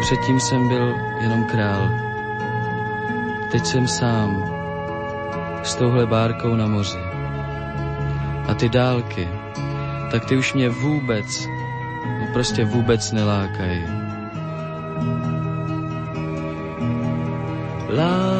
Předtím 0.00 0.40
jsem 0.40 0.68
byl 0.68 0.94
jenom 1.20 1.44
král. 1.44 1.90
Teď 3.52 3.64
jsem 3.64 3.88
sám 3.88 4.44
s 5.62 5.74
touhle 5.74 6.06
bárkou 6.06 6.56
na 6.56 6.66
moři. 6.66 6.98
A 8.48 8.54
ty 8.54 8.68
dálky, 8.68 9.28
tak 10.10 10.24
ty 10.24 10.36
už 10.36 10.54
mě 10.54 10.68
vůbec, 10.68 11.46
no 12.20 12.26
prostě 12.32 12.64
vůbec 12.64 13.12
nelákají. 13.12 13.84
Láká 17.88 18.37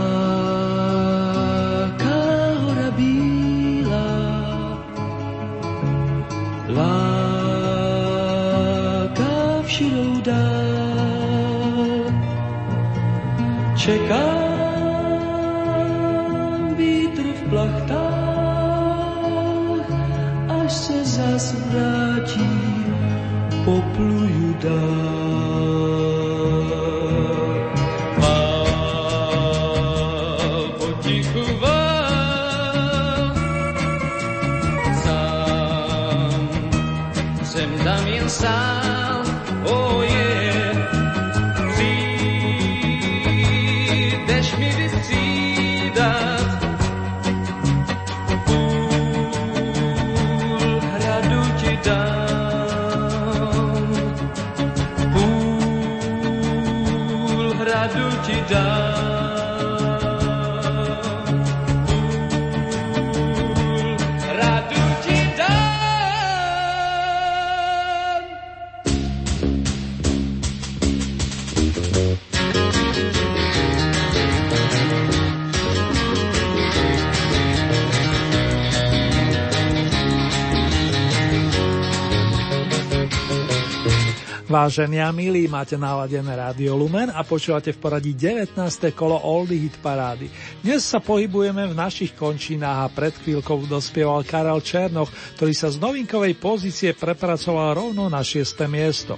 Vážení 84.68 85.00
a 85.00 85.08
milí, 85.16 85.48
máte 85.48 85.80
naladené 85.80 86.28
Rádio 86.36 86.76
Lumen 86.76 87.08
a 87.08 87.24
počúvate 87.24 87.72
v 87.72 87.80
poradí 87.80 88.12
19. 88.12 88.52
kolo 88.92 89.16
Oldie 89.16 89.64
Hit 89.64 89.80
Parády. 89.80 90.28
Dnes 90.60 90.84
sa 90.84 91.00
pohybujeme 91.00 91.72
v 91.72 91.72
našich 91.72 92.12
končinách 92.12 92.84
a 92.84 92.92
pred 92.92 93.16
chvíľkou 93.16 93.64
dospieval 93.64 94.28
Karel 94.28 94.60
Černoch, 94.60 95.08
ktorý 95.40 95.56
sa 95.56 95.72
z 95.72 95.80
novinkovej 95.80 96.36
pozície 96.36 96.92
prepracoval 96.92 97.80
rovno 97.80 98.12
na 98.12 98.20
6. 98.20 98.44
miesto. 98.68 99.16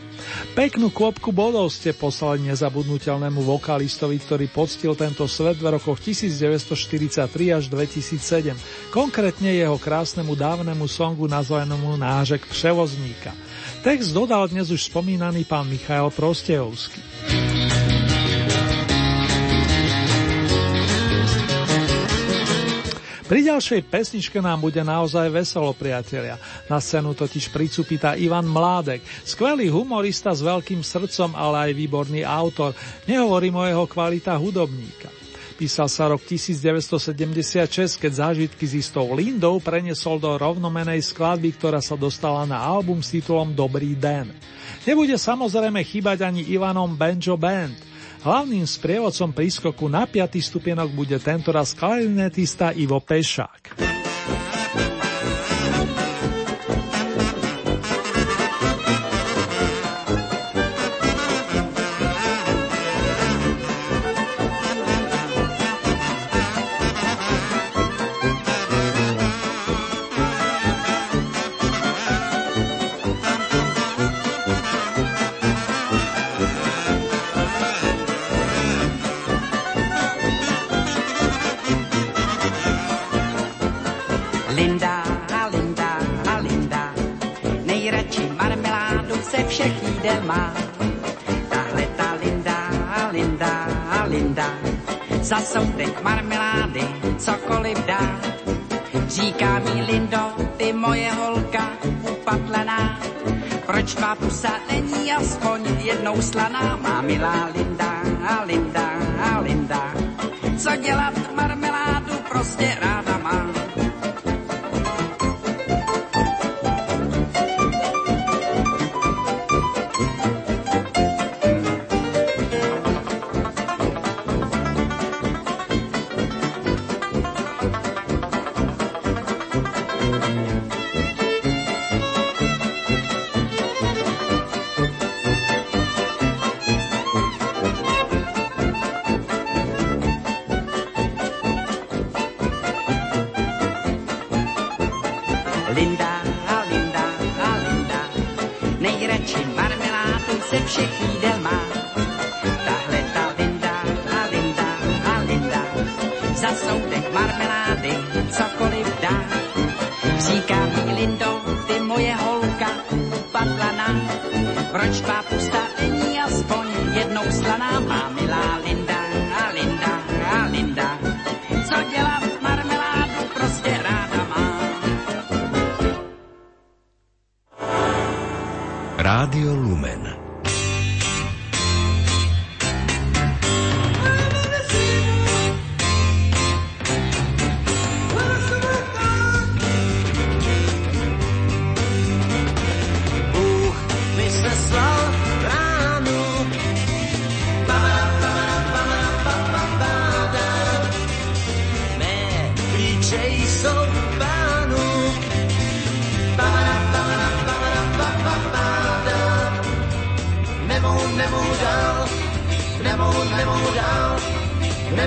Peknú 0.54 0.94
klopku 0.94 1.34
bodov 1.34 1.74
ste 1.74 1.98
poslali 1.98 2.46
nezabudnutelnému 2.46 3.42
vokalistovi, 3.42 4.22
ktorý 4.22 4.46
poctil 4.54 4.94
tento 4.94 5.26
svet 5.26 5.58
v 5.58 5.66
rokoch 5.66 5.98
1943 5.98 7.26
až 7.58 7.66
2007, 7.66 8.54
konkrétne 8.94 9.50
jeho 9.50 9.74
krásnemu 9.82 10.30
dávnemu 10.30 10.86
songu 10.86 11.26
nazvanému 11.26 11.98
Nážek 11.98 12.46
Převozníka. 12.46 13.34
Text 13.80 14.12
dodal 14.12 14.44
dnes 14.52 14.68
už 14.68 14.92
spomínaný 14.92 15.48
pán 15.48 15.64
Michal 15.64 16.12
Prostejovský. 16.12 17.00
Pri 23.24 23.40
ďalšej 23.40 23.80
pesničke 23.88 24.36
nám 24.44 24.60
bude 24.60 24.84
naozaj 24.84 25.32
veselo, 25.32 25.72
priatelia. 25.72 26.36
Na 26.68 26.76
scénu 26.76 27.16
totiž 27.16 27.48
pricupíta 27.48 28.20
Ivan 28.20 28.44
Mládek, 28.44 29.00
skvelý 29.24 29.72
humorista 29.72 30.36
s 30.36 30.44
veľkým 30.44 30.84
srdcom, 30.84 31.32
ale 31.32 31.72
aj 31.72 31.78
výborný 31.78 32.20
autor. 32.20 32.76
Nehovorím 33.08 33.54
o 33.54 33.64
jeho 33.64 33.84
kvalita 33.88 34.36
hudobníka. 34.36 35.19
Písal 35.60 35.92
sa 35.92 36.08
rok 36.08 36.24
1976, 36.24 38.00
keď 38.00 38.12
zážitky 38.16 38.64
s 38.64 38.80
istou 38.80 39.12
Lindou 39.12 39.60
preniesol 39.60 40.16
do 40.16 40.32
rovnomenej 40.32 41.04
skladby, 41.04 41.52
ktorá 41.52 41.84
sa 41.84 42.00
dostala 42.00 42.48
na 42.48 42.56
album 42.56 43.04
s 43.04 43.12
titulom 43.12 43.52
Dobrý 43.52 43.92
den. 43.92 44.32
Nebude 44.88 45.20
samozrejme 45.20 45.84
chýbať 45.84 46.24
ani 46.24 46.48
Ivanom 46.48 46.96
Banjo 46.96 47.36
Band. 47.36 47.76
Hlavným 48.24 48.64
sprievodcom 48.64 49.36
prískoku 49.36 49.84
na 49.84 50.08
5. 50.08 50.40
stupienok 50.40 50.96
bude 50.96 51.20
tentoraz 51.20 51.76
klarinetista 51.76 52.72
Ivo 52.72 52.96
Pešák. 53.04 53.99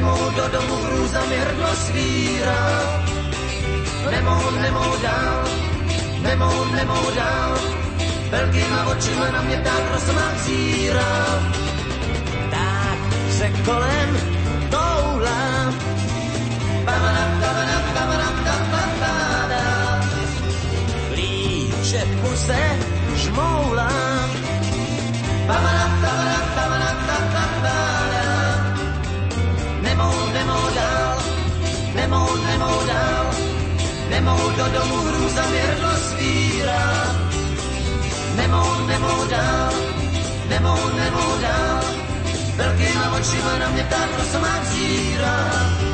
Nemohu 0.03 0.29
do 0.35 0.47
domu 0.47 0.75
hrůzami 0.83 1.35
hrdlo 1.35 1.75
svírá. 1.75 2.63
Nemohu, 4.11 4.51
nemohu 4.51 4.95
dál, 5.01 5.43
nemohu, 6.21 6.65
nemohu 6.75 7.11
dál. 7.15 7.57
Velkýma 8.31 8.85
očima 8.85 9.31
na 9.31 9.41
mě 9.41 9.57
tak 9.57 9.91
rozmach 9.93 10.37
zíra, 10.37 11.39
Tak 12.51 12.99
se 13.31 13.49
kolem 13.65 14.09
toulám. 14.69 15.73
Pamana, 16.85 17.23
pamana, 17.41 17.77
pamana, 17.93 18.29
pamana. 18.43 19.63
Líčetku 21.15 22.35
se 22.35 22.59
žmoulám. 23.15 24.29
Pamana, 25.47 25.85
pamana, 26.01 26.39
pamana, 26.55 27.02
Nemohu 34.13 34.49
do 34.57 34.65
domu 34.77 34.95
hru 34.95 35.29
zavěrlo 35.29 35.91
svírá. 35.97 36.83
Nemohu, 38.35 38.87
nemohu 38.87 39.25
dál, 39.29 39.73
nemohu, 40.49 40.89
nemohu 40.89 41.41
dál. 41.41 41.83
Velkýma 42.55 43.11
očima 43.17 43.57
na 43.57 43.69
mě 43.69 43.83
ptáko 43.83 44.21
samá 44.31 44.59
vzírá. 44.59 45.92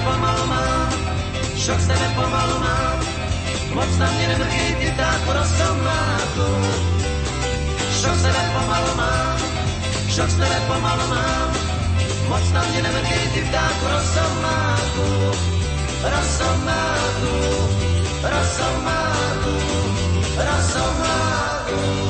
Šok 0.00 0.08
z 0.08 0.16
tebe 0.16 0.16
pomalu 0.16 0.46
mám, 0.48 0.88
šok 1.60 1.80
z 1.80 1.86
tebe 1.86 2.08
pomalu 2.16 2.56
mám, 2.60 2.98
moc 3.74 3.96
na 3.98 4.10
mě 4.10 4.28
nemrkej 4.28 4.74
ty 4.80 4.90
ptáku 4.96 5.32
rosomáku. 5.32 6.48
Šok 8.00 8.14
z 8.14 8.22
tebe 8.22 8.42
pomalu 8.52 8.92
mám, 8.96 9.38
šok 10.08 10.30
z 10.30 10.36
tebe 10.40 10.58
pomalu 10.66 11.04
mám, 11.08 11.50
moc 12.28 12.52
na 12.52 12.62
mě 12.64 12.82
nemrkej 12.82 13.28
ty 13.34 13.40
ptáku 13.40 13.84
rosomáku. 13.92 15.08
Rosomáku, 16.00 17.34
rosomáku, 18.24 19.54
rosomáku. 20.48 22.09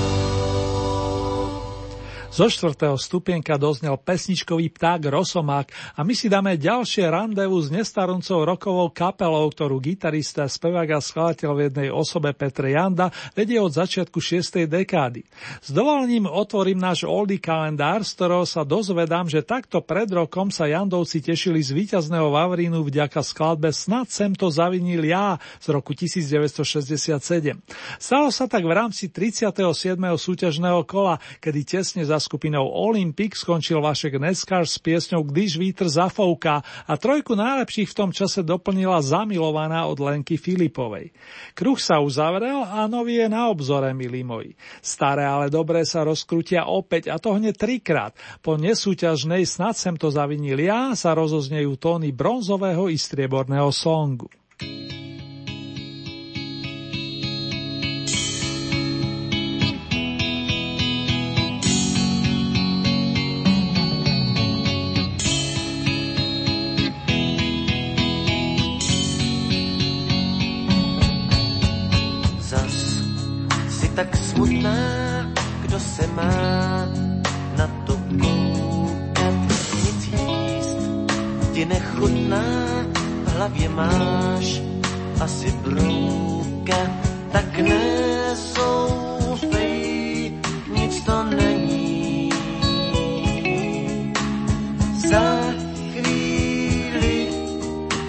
Zo 2.40 2.48
štvrtého 2.48 2.96
stupienka 2.96 3.60
doznel 3.60 4.00
pesničkový 4.00 4.72
pták 4.72 5.12
Rosomák 5.12 5.68
a 5.92 6.00
my 6.00 6.16
si 6.16 6.32
dáme 6.32 6.56
ďalšie 6.56 7.04
randevu 7.04 7.60
s 7.60 7.68
nestaruncou 7.68 8.48
rokovou 8.48 8.88
kapelou, 8.88 9.44
ktorú 9.52 9.76
gitarista, 9.76 10.48
spevák 10.48 10.88
a 10.88 11.04
skladateľ 11.04 11.50
v 11.52 11.60
jednej 11.68 11.88
osobe 11.92 12.32
Petre 12.32 12.72
Janda 12.72 13.12
vedie 13.36 13.60
od 13.60 13.76
začiatku 13.76 14.24
6. 14.24 14.56
dekády. 14.64 15.20
S 15.60 15.68
dovolením 15.68 16.24
otvorím 16.24 16.80
náš 16.80 17.04
oldie 17.04 17.36
kalendár, 17.36 18.08
z 18.08 18.16
ktorého 18.16 18.48
sa 18.48 18.64
dozvedám, 18.64 19.28
že 19.28 19.44
takto 19.44 19.84
pred 19.84 20.08
rokom 20.08 20.48
sa 20.48 20.64
Jandovci 20.64 21.20
tešili 21.20 21.60
z 21.60 21.76
víťazného 21.76 22.32
Vavrínu 22.32 22.80
vďaka 22.80 23.20
skladbe 23.20 23.68
Snad 23.68 24.08
sem 24.08 24.32
to 24.32 24.48
zavinil 24.48 25.04
ja 25.04 25.36
z 25.60 25.76
roku 25.76 25.92
1967. 25.92 27.20
Stalo 28.00 28.32
sa 28.32 28.48
tak 28.48 28.64
v 28.64 28.72
rámci 28.72 29.12
37. 29.12 29.52
súťažného 30.16 30.88
kola, 30.88 31.20
kedy 31.44 31.68
tesne 31.68 32.00
za 32.00 32.29
skupinou 32.30 32.70
Olympic 32.70 33.34
skončil 33.34 33.82
Vašek 33.82 34.14
Neskar 34.22 34.62
s 34.62 34.78
piesňou 34.78 35.26
Když 35.26 35.58
vítr 35.58 35.90
zafouká 35.90 36.62
a 36.86 36.94
trojku 36.94 37.34
najlepších 37.34 37.90
v 37.90 37.98
tom 37.98 38.14
čase 38.14 38.46
doplnila 38.46 39.02
Zamilovaná 39.02 39.90
od 39.90 39.98
Lenky 39.98 40.38
Filipovej. 40.38 41.10
Kruh 41.58 41.74
sa 41.74 41.98
uzavrel 41.98 42.62
a 42.62 42.86
nový 42.86 43.18
je 43.18 43.26
na 43.26 43.50
obzore, 43.50 43.90
milí 43.90 44.22
moji. 44.22 44.54
Staré, 44.78 45.26
ale 45.26 45.50
dobré 45.50 45.82
sa 45.82 46.06
rozkrutia 46.06 46.70
opäť 46.70 47.10
a 47.10 47.18
to 47.18 47.34
hneď 47.34 47.58
trikrát. 47.58 48.14
Po 48.46 48.54
nesúťažnej 48.54 49.42
snad 49.42 49.74
sem 49.74 49.98
to 49.98 50.14
zavinil 50.14 50.62
ja 50.62 50.94
sa 50.94 51.18
rozoznejú 51.18 51.82
tóny 51.82 52.14
bronzového 52.14 52.86
i 52.86 52.94
strieborného 52.94 53.74
songu. 53.74 54.30
Hlavě 83.40 83.68
máš 83.68 84.60
asi 85.20 85.52
brouka, 85.64 86.76
tak 87.32 87.58
nezoufej, 87.58 88.52
nic 90.68 91.04
to 91.04 91.24
není. 91.24 92.30
Za 95.08 95.40
chvíli 95.92 97.28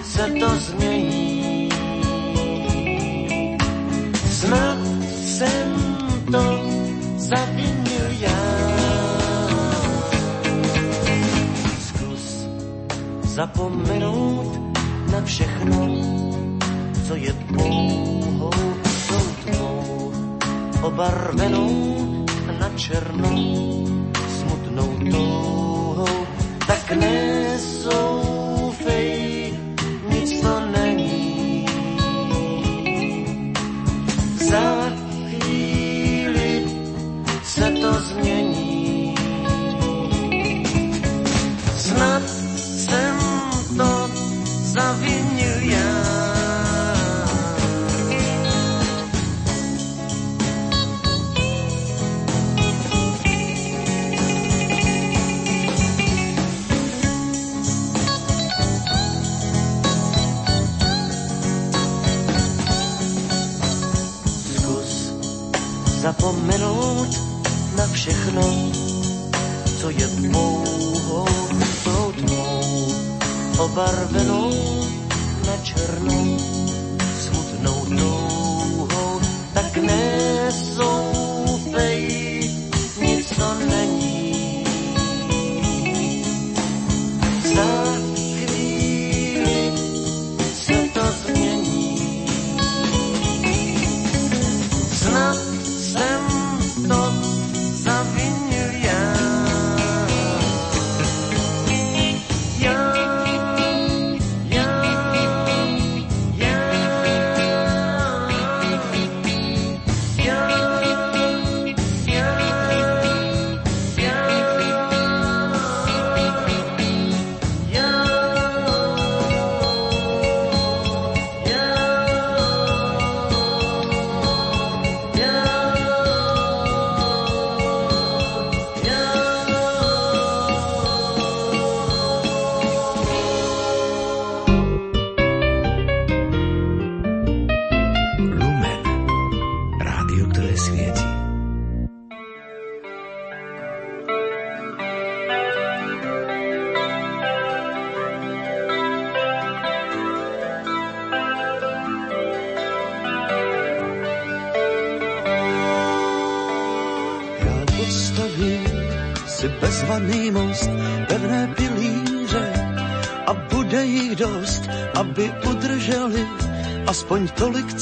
se 0.02 0.30
to 0.40 0.48
změní. 0.56 1.68
Snad 4.30 4.78
jsem 5.24 5.91
zapomenout 13.32 14.76
na 15.12 15.20
všechno, 15.24 15.88
co 17.06 17.16
je 17.16 17.32
pouhou 17.32 18.50
tou 19.08 19.24
tmou, 19.44 20.12
obarvenou 20.82 22.24
na 22.60 22.68
černou, 22.76 23.86
smutnou 24.38 24.98
touhou, 25.10 26.26
tak 26.66 26.90
nezoufej, 26.90 28.11
zapomenout 66.22 67.10
na 67.76 67.86
všechno, 67.86 68.42
co 69.80 69.90
je 69.90 70.08
pouhou 70.32 71.26
tou 71.84 72.12
tmou 72.12 72.94
obarvenou 73.58 74.50
na 75.46 75.56
černou, 75.62 76.38
smutnou 77.20 77.86
touhou, 77.98 79.20
tak 79.54 79.76
nesoufej, 79.76 81.11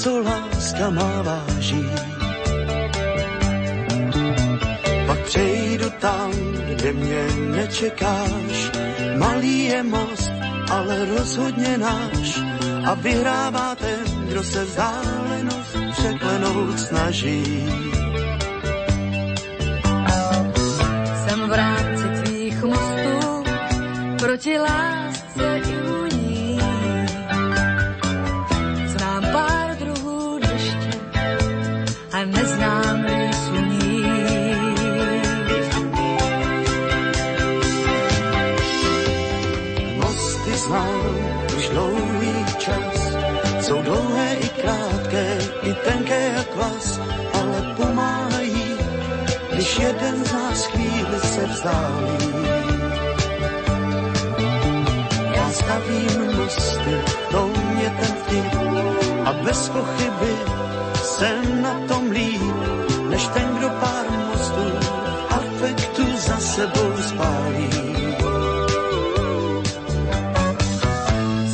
co 0.03 0.23
láska 0.23 0.91
má 0.91 1.23
váží. 1.23 1.85
přejdu 5.25 5.91
tam, 5.91 6.31
kde 6.75 6.93
mě 6.93 7.23
nečekáš. 7.37 8.71
Malý 9.19 9.65
je 9.65 9.83
most, 9.83 10.31
ale 10.71 11.05
rozhodně 11.05 11.79
náš 11.79 12.41
a 12.87 12.95
vyhrává 12.95 13.75
ten, 13.75 14.27
kdo 14.29 14.43
se 14.45 14.65
vzdálenost 14.65 15.77
překlenout 15.93 16.81
snaží. 16.81 17.45
Vzdálí. 51.61 52.17
Já 55.35 55.51
stavím 55.51 56.37
mosty, 56.37 56.95
to 57.31 57.47
mě 57.47 57.91
ten 58.01 58.15
vtip 58.23 58.55
a 59.25 59.33
bez 59.33 59.69
pochyby 59.69 60.35
jsem 61.03 61.63
na 61.63 61.81
tom 61.89 62.11
líp, 62.11 62.43
než 63.11 63.27
ten, 63.29 63.57
kdo 63.59 63.69
pár 63.69 64.07
mostů 64.11 64.67
afektu 65.31 66.03
za 66.17 66.37
sebou 66.37 66.93
spálí. 67.09 67.71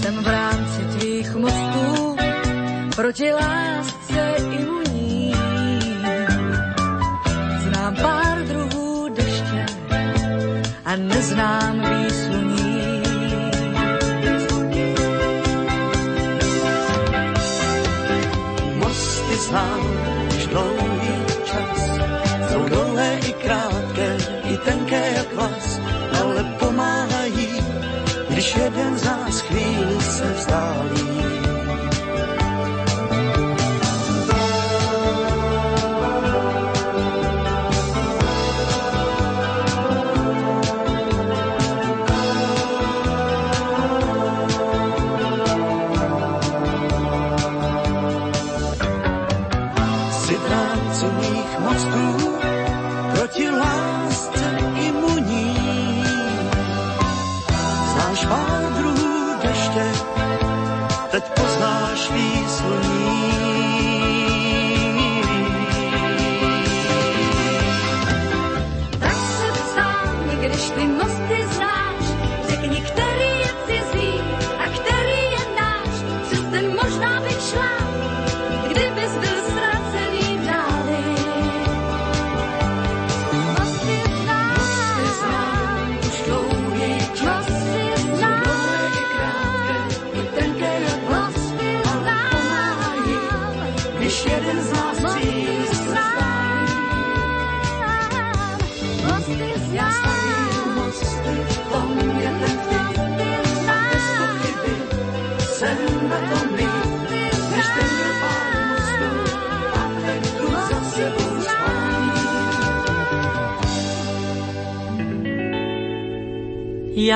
Jsem 0.00 0.24
v 0.24 0.28
rámci 0.28 0.80
tvých 0.98 1.34
mostů 1.34 2.16
proti 2.96 3.32
chvíli 30.46 30.96
se 30.96 31.05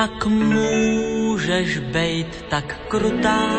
Jak 0.01 0.25
můžeš 0.25 1.77
bejt 1.77 2.45
tak 2.49 2.77
krutá? 2.87 3.49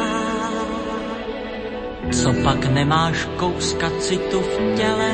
Co 2.12 2.32
pak 2.44 2.66
nemáš 2.66 3.28
kouska 3.36 3.90
citu 4.00 4.40
v 4.40 4.76
těle? 4.76 5.12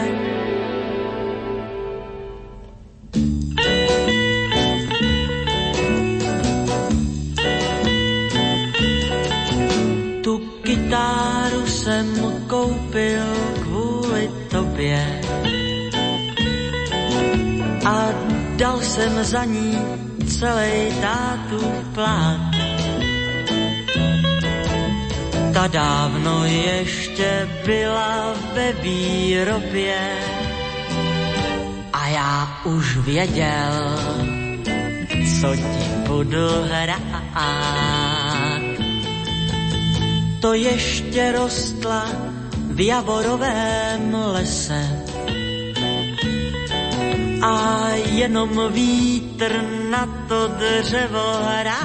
Tu 10.24 10.38
kytáru 10.62 11.66
jsem 11.66 12.06
koupil 12.46 13.26
kvůli 13.62 14.30
tobě 14.50 15.20
a 17.84 18.08
dal 18.56 18.80
jsem 18.80 19.24
za 19.24 19.44
ní 19.44 19.97
celý 20.38 20.94
tátův 21.02 21.84
plán. 21.94 22.50
Ta 25.54 25.66
dávno 25.66 26.44
ještě 26.44 27.48
byla 27.66 28.34
ve 28.54 28.72
výrobě 28.72 29.98
a 31.92 32.08
já 32.08 32.60
už 32.64 32.96
věděl, 32.96 33.98
co 35.40 35.56
ti 35.56 35.86
budu 36.06 36.48
hrát. 36.70 37.02
To 40.40 40.54
ještě 40.54 41.32
rostla 41.32 42.06
v 42.70 42.80
javorovém 42.80 44.14
lese 44.14 45.02
a 47.42 47.88
jenom 48.12 48.72
vítr 48.72 49.77
na 49.90 50.08
to 50.28 50.48
dřevo 50.48 51.40
hrál. 51.42 51.78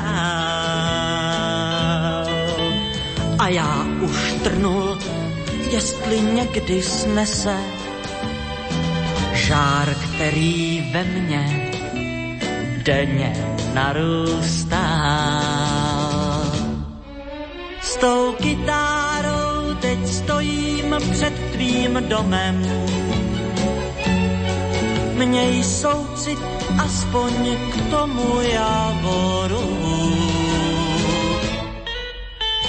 A 3.40 3.48
já 3.48 3.86
už 4.02 4.34
trnul, 4.44 4.98
jestli 5.72 6.22
někdy 6.22 6.84
snese 6.84 7.58
žár, 9.34 9.96
který 9.96 10.92
ve 10.94 11.04
mně 11.04 11.72
denně 12.84 13.58
narůstá. 13.74 14.84
S 17.82 17.96
tou 17.96 18.32
kytárou 18.32 19.74
teď 19.82 20.08
stojím 20.08 20.96
před 21.12 21.34
tvým 21.52 22.04
domem 22.08 22.66
Měj 25.14 25.64
soucit 25.64 26.63
aspoň 26.80 27.58
k 27.72 27.90
tomu 27.90 28.42
javoru. 28.42 29.70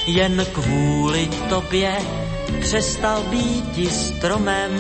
Jen 0.07 0.47
kvůli 0.53 1.29
tobě 1.49 1.97
přestal 2.61 3.23
být 3.31 3.93
stromem, 3.93 4.71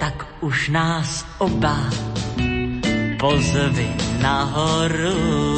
tak 0.00 0.26
už 0.40 0.68
nás 0.68 1.26
oba 1.38 1.76
pozvi 3.18 3.90
nahoru. 4.22 5.48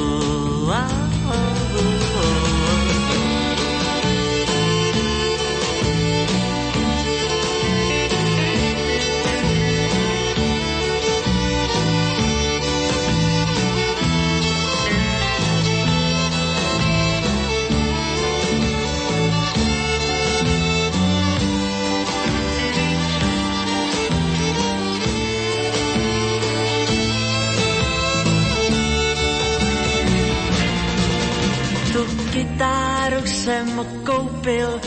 Jsem 33.40 33.86
koupil 34.06 34.80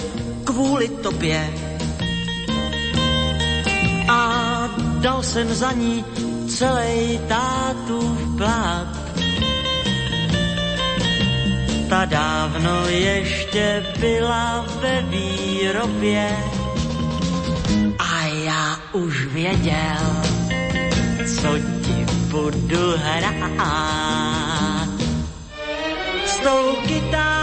kvůli 0.44 0.90
tobě. 0.90 1.54
A 4.10 4.70
dal 5.00 5.24
jsem 5.24 5.54
za 5.54 5.72
ní 5.72 6.06
celý 6.48 7.20
tátův 7.28 8.38
plát. 8.38 8.88
Ta 11.90 12.06
dávno 12.06 12.88
ještě 12.88 13.86
byla 14.00 14.66
ve 14.82 15.02
výrobě 15.02 16.38
a 18.00 18.26
já 18.26 18.80
už 18.92 19.26
věděl, 19.26 20.06
co 21.42 21.58
ti 21.58 22.06
budu 22.32 22.94
hrát. 22.98 24.90
S 26.26 26.38
tou 26.38 26.76
kytárou 26.88 27.43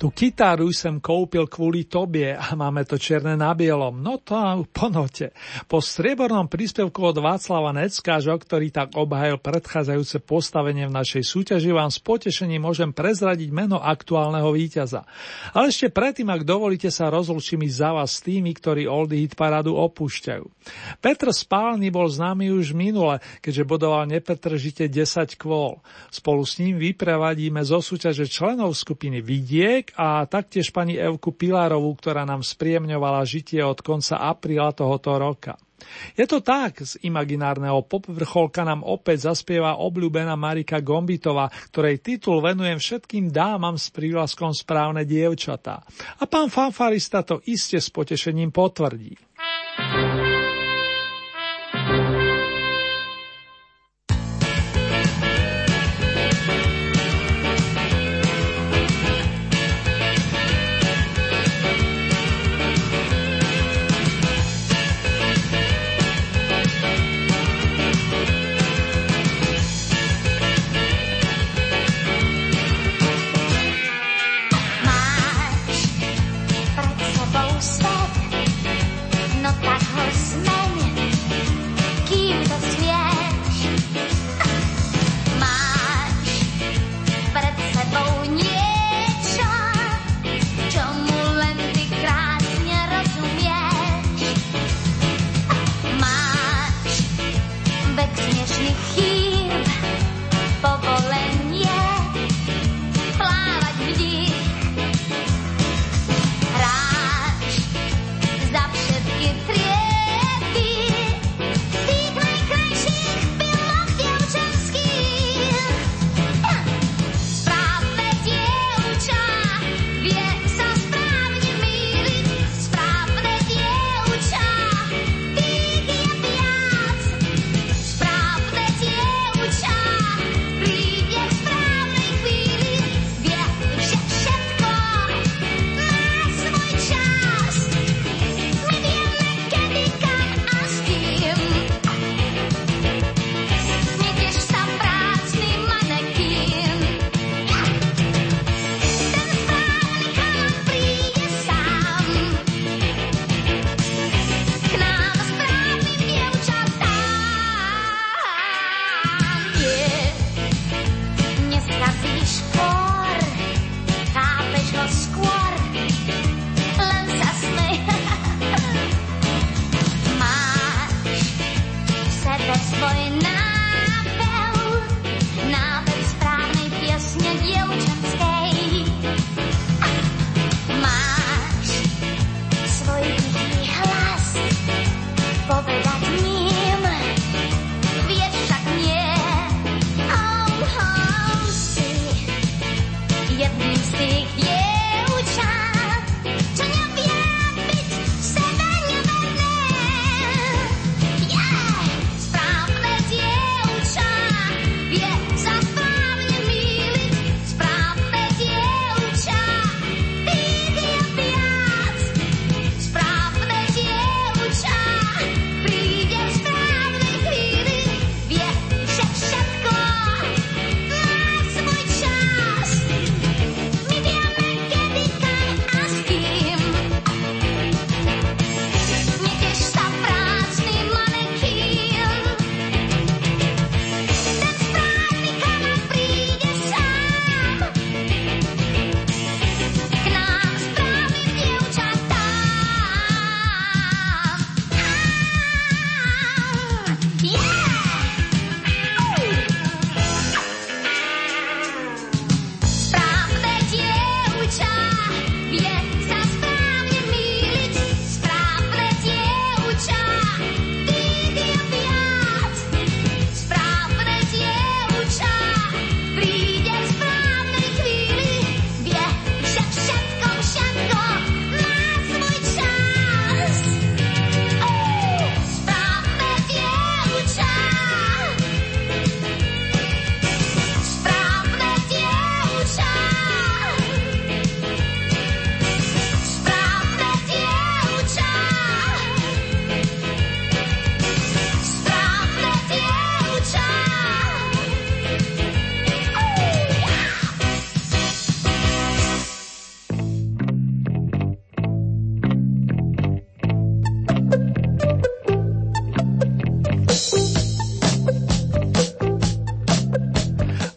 Tu 0.00 0.08
kytaru 0.08 0.72
sem 0.72 0.96
kúpil 0.96 1.44
kvôli 1.44 1.84
tobie 1.84 2.32
a 2.32 2.56
máme 2.56 2.88
to 2.88 2.96
čierne 2.96 3.36
na 3.36 3.52
bielom. 3.52 4.00
No 4.00 4.16
to 4.16 4.32
po 4.72 4.88
note. 4.88 5.36
Po 5.68 5.84
striebornom 5.84 6.48
príspevku 6.48 7.04
od 7.04 7.20
Václava 7.20 7.68
Neckážo, 7.76 8.32
ktorý 8.32 8.72
tak 8.72 8.96
obhajil 8.96 9.36
predchádzajúce 9.36 10.24
postavenie 10.24 10.88
v 10.88 10.96
našej 10.96 11.20
súťaži, 11.20 11.76
vám 11.76 11.92
s 11.92 12.00
potešením 12.00 12.64
môžem 12.64 12.96
prezradiť 12.96 13.52
meno 13.52 13.76
aktuálneho 13.76 14.48
víťaza. 14.56 15.04
Ale 15.52 15.68
ešte 15.68 15.92
predtým, 15.92 16.32
ak 16.32 16.48
dovolíte, 16.48 16.88
sa 16.88 17.12
rozlučím 17.12 17.68
za 17.68 17.92
vás 17.92 18.16
s 18.16 18.24
tými, 18.24 18.56
ktorí 18.56 18.88
Oldy 18.88 19.28
Hit 19.28 19.36
parádu 19.36 19.76
opúšťajú. 19.76 20.48
Petr 21.04 21.28
Spálny 21.28 21.92
bol 21.92 22.08
známy 22.08 22.48
už 22.56 22.72
minule, 22.72 23.20
keďže 23.44 23.68
bodoval 23.68 24.08
nepretržite 24.08 24.88
10 24.88 25.36
kvôl. 25.36 25.84
Spolu 26.08 26.48
s 26.48 26.56
ním 26.56 26.80
vyprevadíme 26.80 27.60
zo 27.60 27.84
súťaže 27.84 28.24
členov 28.24 28.72
skupiny 28.72 29.20
Vidiek 29.20 29.89
a 29.96 30.26
taktiež 30.26 30.70
pani 30.70 30.98
Evku 30.98 31.34
Pilárovú, 31.34 31.94
ktorá 31.98 32.26
nám 32.26 32.44
spriemňovala 32.44 33.22
žitie 33.26 33.62
od 33.64 33.80
konca 33.80 34.18
apríla 34.20 34.74
tohoto 34.74 35.16
roka. 35.16 35.54
Je 36.12 36.28
to 36.28 36.44
tak, 36.44 36.84
z 36.84 37.00
imaginárneho 37.08 37.80
popvrcholka 37.84 38.62
nám 38.62 38.84
opäť 38.84 39.32
zaspieva 39.32 39.80
obľúbená 39.80 40.36
Marika 40.36 40.78
Gombitová, 40.84 41.48
ktorej 41.72 42.04
titul 42.04 42.44
venujem 42.44 42.76
všetkým 42.76 43.32
dámam 43.32 43.80
s 43.80 43.88
prívlaskom 43.88 44.52
správne 44.52 45.08
dievčatá. 45.08 45.80
A 46.20 46.24
pán 46.28 46.52
fanfarista 46.52 47.24
to 47.24 47.40
iste 47.48 47.80
s 47.80 47.88
potešením 47.88 48.52
potvrdí. 48.52 49.29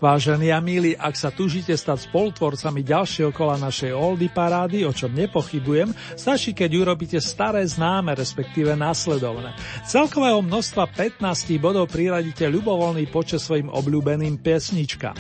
Vážení 0.04 0.52
a 0.52 0.60
milí, 0.60 1.00
ak 1.00 1.16
sa 1.16 1.32
tužíte 1.32 1.72
stať 1.72 2.12
spolutvorcami 2.12 2.84
ďalšieho 2.84 3.32
kola 3.32 3.56
našej 3.56 3.96
Oldy 3.96 4.28
parády, 4.28 4.84
o 4.84 4.92
čom 4.92 5.16
nepochybujem, 5.16 5.96
stačí, 6.20 6.52
keď 6.52 6.76
urobíte 6.76 7.24
staré 7.24 7.64
známe, 7.64 8.12
respektíve 8.12 8.76
následovné. 8.76 9.56
Celkového 9.88 10.44
množstva 10.44 10.92
15 10.92 11.56
bodov 11.56 11.88
priradíte 11.88 12.44
ľubovoľný 12.52 13.08
počet 13.16 13.40
svojim 13.40 13.72
obľúbeným 13.72 14.44
piesničkám. 14.44 15.16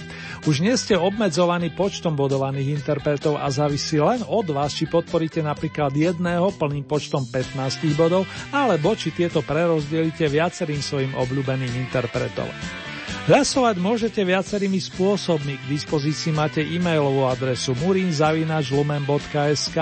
Už 0.51 0.59
nie 0.59 0.75
ste 0.75 0.99
obmedzovaní 0.99 1.71
počtom 1.71 2.19
bodovaných 2.19 2.83
interpretov 2.83 3.39
a 3.39 3.47
závisí 3.47 4.03
len 4.03 4.19
od 4.27 4.51
vás, 4.51 4.75
či 4.75 4.91
podporíte 4.91 5.39
napríklad 5.39 5.95
jedného 5.95 6.51
plným 6.59 6.83
počtom 6.83 7.23
15 7.31 7.55
bodov, 7.95 8.27
alebo 8.51 8.99
či 8.99 9.15
tieto 9.15 9.39
prerozdelíte 9.47 10.27
viacerým 10.27 10.83
svojim 10.83 11.15
obľúbeným 11.15 11.71
interpretom. 11.87 12.51
Hlasovať 13.23 13.79
môžete 13.79 14.19
viacerými 14.19 14.83
spôsobmi. 14.83 15.55
K 15.55 15.63
dispozícii 15.71 16.35
máte 16.35 16.59
e-mailovú 16.59 17.23
adresu 17.23 17.71
murinzavinačlumen.sk 17.79 19.77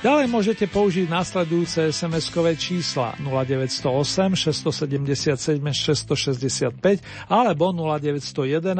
Ďalej 0.00 0.26
môžete 0.32 0.64
použiť 0.72 1.04
nasledujúce 1.04 1.92
SMS-kové 1.92 2.56
čísla 2.56 3.12
0908 3.20 4.40
677 4.40 5.60
665 5.60 7.28
alebo 7.28 7.76
0911 7.76 8.72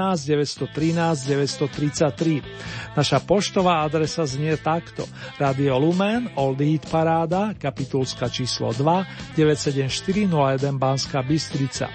913 0.72 1.28
933. 1.28 2.96
Naša 2.96 3.18
poštová 3.20 3.84
adresa 3.84 4.24
znie 4.24 4.56
takto. 4.56 5.04
Radio 5.36 5.76
Lumen, 5.76 6.32
Old 6.32 6.64
Hit 6.64 6.88
Paráda, 6.88 7.52
kapitulska 7.60 8.32
číslo 8.32 8.72
2, 8.72 9.36
97401 9.36 10.80
Banská 10.80 11.20
Bystrica. 11.20 11.92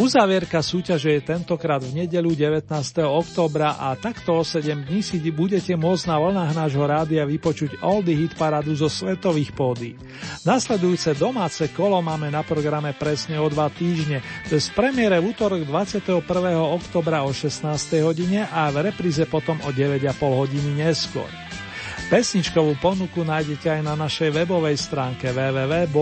Uzavierka 0.00 0.64
súťaže 0.64 1.18
je 1.18 1.20
tento 1.20 1.49
tentokrát 1.50 1.82
v 1.82 2.06
nedelu 2.06 2.30
19. 2.30 2.62
októbra 3.02 3.74
a 3.74 3.98
takto 3.98 4.38
o 4.38 4.46
7 4.46 4.86
dní 4.86 5.02
si 5.02 5.18
budete 5.34 5.74
môcť 5.74 6.06
na 6.06 6.16
vlnách 6.22 6.52
nášho 6.54 6.86
rádia 6.86 7.26
vypočuť 7.26 7.82
Oldy 7.82 8.14
Hit 8.14 8.38
paradu 8.38 8.70
zo 8.78 8.86
svetových 8.86 9.50
pódy. 9.50 9.98
Nasledujúce 10.46 11.18
domáce 11.18 11.66
kolo 11.74 11.98
máme 11.98 12.30
na 12.30 12.46
programe 12.46 12.94
presne 12.94 13.34
o 13.42 13.50
dva 13.50 13.66
týždne, 13.66 14.22
to 14.46 14.54
je 14.54 14.62
premiére 14.70 15.18
v 15.18 15.34
útorok 15.34 15.66
21. 15.66 16.22
oktobra 16.54 17.26
o 17.26 17.34
16. 17.34 17.66
hodine 17.98 18.46
a 18.46 18.70
v 18.70 18.86
repríze 18.86 19.26
potom 19.26 19.58
o 19.66 19.74
9,5 19.74 20.06
hodiny 20.22 20.86
neskôr. 20.86 21.26
Pesničkovú 22.10 22.74
ponuku 22.82 23.22
nájdete 23.22 23.70
aj 23.70 23.86
na 23.86 23.94
našej 23.94 24.34
webovej 24.34 24.74
stránke 24.82 25.30
www.lumen.sk. 25.30 25.94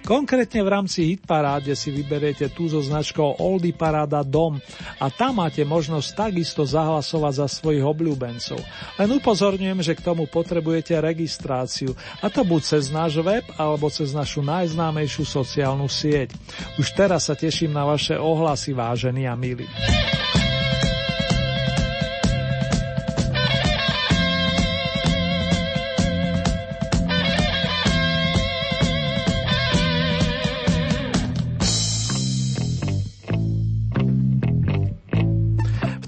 Konkrétne 0.00 0.64
v 0.64 0.68
rámci 0.72 1.12
Hitparáde 1.12 1.76
si 1.76 1.92
vyberiete 1.92 2.48
tú 2.48 2.72
so 2.72 2.80
značkou 2.80 3.36
Oldy 3.36 3.76
Paráda 3.76 4.24
Dom 4.24 4.64
a 4.96 5.12
tam 5.12 5.44
máte 5.44 5.60
možnosť 5.60 6.24
takisto 6.24 6.64
zahlasovať 6.64 7.44
za 7.44 7.52
svojich 7.52 7.84
obľúbencov. 7.84 8.56
Len 8.96 9.12
upozorňujem, 9.12 9.84
že 9.84 9.92
k 9.92 10.00
tomu 10.00 10.24
potrebujete 10.24 10.96
registráciu 10.96 11.92
a 12.24 12.32
to 12.32 12.48
buď 12.48 12.64
cez 12.64 12.88
náš 12.88 13.20
web 13.20 13.44
alebo 13.60 13.92
cez 13.92 14.16
našu 14.16 14.40
najznámejšiu 14.40 15.28
sociálnu 15.28 15.84
sieť. 15.84 16.32
Už 16.80 16.96
teraz 16.96 17.28
sa 17.28 17.36
teším 17.36 17.76
na 17.76 17.84
vaše 17.84 18.16
ohlasy, 18.16 18.72
vážení 18.72 19.28
a 19.28 19.36
milí. 19.36 19.68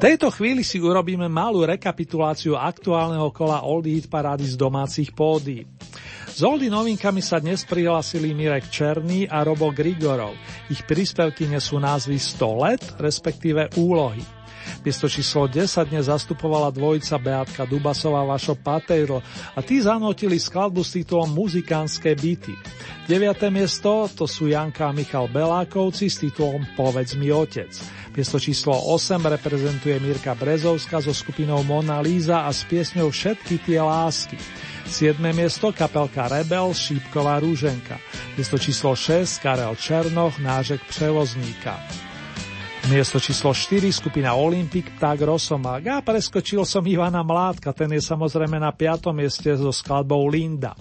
Tejto 0.00 0.32
chvíli 0.32 0.64
si 0.64 0.80
urobíme 0.80 1.28
malú 1.28 1.68
rekapituláciu 1.68 2.56
aktuálneho 2.56 3.28
kola 3.36 3.60
Oldie 3.68 4.00
Hit 4.00 4.08
parády 4.08 4.48
z 4.48 4.56
domácich 4.56 5.12
pódy. 5.12 5.68
S 6.24 6.40
Oldy 6.40 6.72
novinkami 6.72 7.20
sa 7.20 7.36
dnes 7.36 7.68
prihlásili 7.68 8.32
Mirek 8.32 8.72
Černý 8.72 9.28
a 9.28 9.44
Robo 9.44 9.68
Grigorov. 9.68 10.32
Ich 10.72 10.88
príspevky 10.88 11.44
nesú 11.52 11.76
názvy 11.76 12.16
100 12.16 12.64
let, 12.64 12.82
respektíve 12.96 13.76
úlohy. 13.76 14.24
Miesto 14.80 15.04
číslo 15.04 15.44
10 15.44 15.92
dnes 15.92 16.08
zastupovala 16.08 16.72
dvojica 16.72 17.20
Beatka 17.20 17.68
Dubasová 17.68 18.24
Vašo 18.24 18.56
Patejro 18.56 19.20
a 19.52 19.60
tí 19.60 19.84
zanotili 19.84 20.40
skladbu 20.40 20.80
s 20.80 20.96
titulom 20.96 21.28
Muzikánske 21.28 22.16
byty. 22.16 22.56
9. 23.04 23.52
miesto 23.52 24.08
to 24.08 24.24
sú 24.24 24.48
Janka 24.48 24.88
a 24.88 24.96
Michal 24.96 25.28
Belákovci 25.28 26.08
s 26.08 26.24
titulom 26.24 26.64
Povedz 26.72 27.20
mi 27.20 27.28
otec. 27.28 27.99
Miesto 28.10 28.42
číslo 28.42 28.74
8 28.74 29.22
reprezentuje 29.22 29.94
Mirka 30.02 30.34
Brezovská 30.34 30.98
so 30.98 31.14
skupinou 31.14 31.62
Mona 31.62 32.02
Líza 32.02 32.42
a 32.42 32.50
s 32.50 32.66
piesňou 32.66 33.14
Všetky 33.14 33.62
tie 33.62 33.78
lásky. 33.78 34.34
7. 34.90 35.22
miesto 35.30 35.70
kapelka 35.70 36.26
Rebel 36.26 36.74
Šípková 36.74 37.38
rúženka. 37.38 38.02
Miesto 38.34 38.58
číslo 38.58 38.98
6 38.98 39.38
Karel 39.38 39.78
Černoch 39.78 40.42
Nážek 40.42 40.82
Převozníka. 40.90 41.78
Miesto 42.88 43.20
číslo 43.20 43.52
4 43.52 43.92
skupina 43.92 44.32
Olympic 44.32 44.88
Pták 44.96 45.20
Rosomák 45.20 45.84
a 45.84 45.96
preskočil 46.00 46.64
som 46.64 46.80
Ivana 46.80 47.20
Mládka, 47.20 47.76
ten 47.76 47.92
je 47.92 48.00
samozrejme 48.00 48.56
na 48.56 48.72
5. 48.72 49.12
mieste 49.12 49.52
so 49.52 49.68
skladbou 49.68 50.24
Linda. 50.32 50.72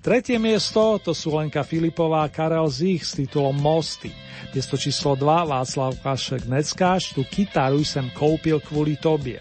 Tretie 0.00 0.40
miesto 0.40 0.96
to 1.04 1.12
sú 1.12 1.36
Lenka 1.36 1.60
Filipová 1.60 2.24
a 2.24 2.32
Karel 2.32 2.72
Zich 2.72 3.04
s 3.04 3.20
titulom 3.20 3.60
Mosty. 3.60 4.08
Miesto 4.56 4.80
číslo 4.80 5.20
2 5.20 5.44
Václav 5.44 5.92
Kašek 6.00 6.48
Neckáš, 6.48 7.12
tu 7.12 7.28
kytaru 7.28 7.84
sem 7.84 8.08
koupil 8.16 8.64
kvôli 8.64 8.96
tobie. 8.96 9.36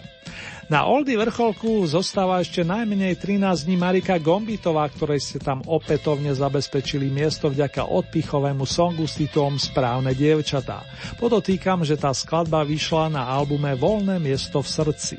Na 0.74 0.90
Oldy 0.90 1.14
vrcholku 1.14 1.86
zostáva 1.86 2.42
ešte 2.42 2.66
najmenej 2.66 3.22
13 3.22 3.70
dní 3.70 3.78
Marika 3.78 4.18
Gombitová, 4.18 4.90
ktorej 4.90 5.22
ste 5.22 5.38
tam 5.38 5.62
opätovne 5.70 6.34
zabezpečili 6.34 7.14
miesto 7.14 7.54
vďaka 7.54 7.94
odpichovému 7.94 8.66
songu 8.66 9.06
s 9.06 9.22
titulom 9.22 9.62
Správne 9.62 10.18
dievčatá. 10.18 10.82
Podotýkam, 11.22 11.86
že 11.86 11.94
tá 11.94 12.10
skladba 12.10 12.66
vyšla 12.66 13.14
na 13.14 13.22
albume 13.22 13.78
Voľné 13.78 14.18
miesto 14.18 14.66
v 14.66 14.70
srdci. 14.74 15.16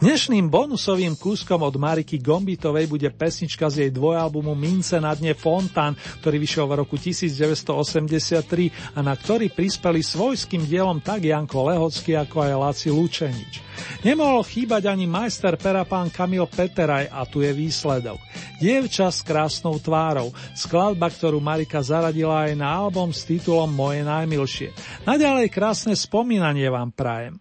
Dnešným 0.00 0.48
bonusovým 0.48 1.12
kúskom 1.12 1.60
od 1.60 1.76
Mariky 1.76 2.24
Gombitovej 2.24 2.88
bude 2.88 3.12
pesnička 3.12 3.68
z 3.68 3.84
jej 3.84 3.90
dvojalbumu 3.92 4.56
Mince 4.56 4.96
na 4.96 5.12
dne 5.12 5.36
Fontán, 5.36 5.92
ktorý 6.24 6.40
vyšiel 6.40 6.64
v 6.64 6.74
roku 6.80 6.96
1983 6.96 8.96
a 8.96 9.04
na 9.04 9.12
ktorý 9.12 9.52
prispeli 9.52 10.00
svojským 10.00 10.64
dielom 10.64 11.04
tak 11.04 11.28
Janko 11.28 11.68
Lehocký 11.68 12.16
ako 12.16 12.32
aj 12.32 12.52
Laci 12.56 12.88
Lučenič. 12.88 13.60
Nemohol 14.00 14.40
chýbať 14.40 14.88
ani 14.88 15.04
majster 15.04 15.60
pera 15.60 15.84
pán 15.84 16.08
Kamil 16.08 16.48
Peteraj 16.48 17.12
a 17.12 17.28
tu 17.28 17.44
je 17.44 17.52
výsledok. 17.52 18.16
Dievča 18.56 19.12
s 19.12 19.20
krásnou 19.20 19.76
tvárou, 19.84 20.32
skladba, 20.56 21.12
ktorú 21.12 21.44
Marika 21.44 21.84
zaradila 21.84 22.48
aj 22.48 22.56
na 22.56 22.72
album 22.72 23.12
s 23.12 23.28
titulom 23.28 23.68
Moje 23.68 24.00
najmilšie. 24.00 24.72
Naďalej 25.04 25.52
krásne 25.52 25.92
spomínanie 25.92 26.72
vám 26.72 26.88
prajem. 26.88 27.36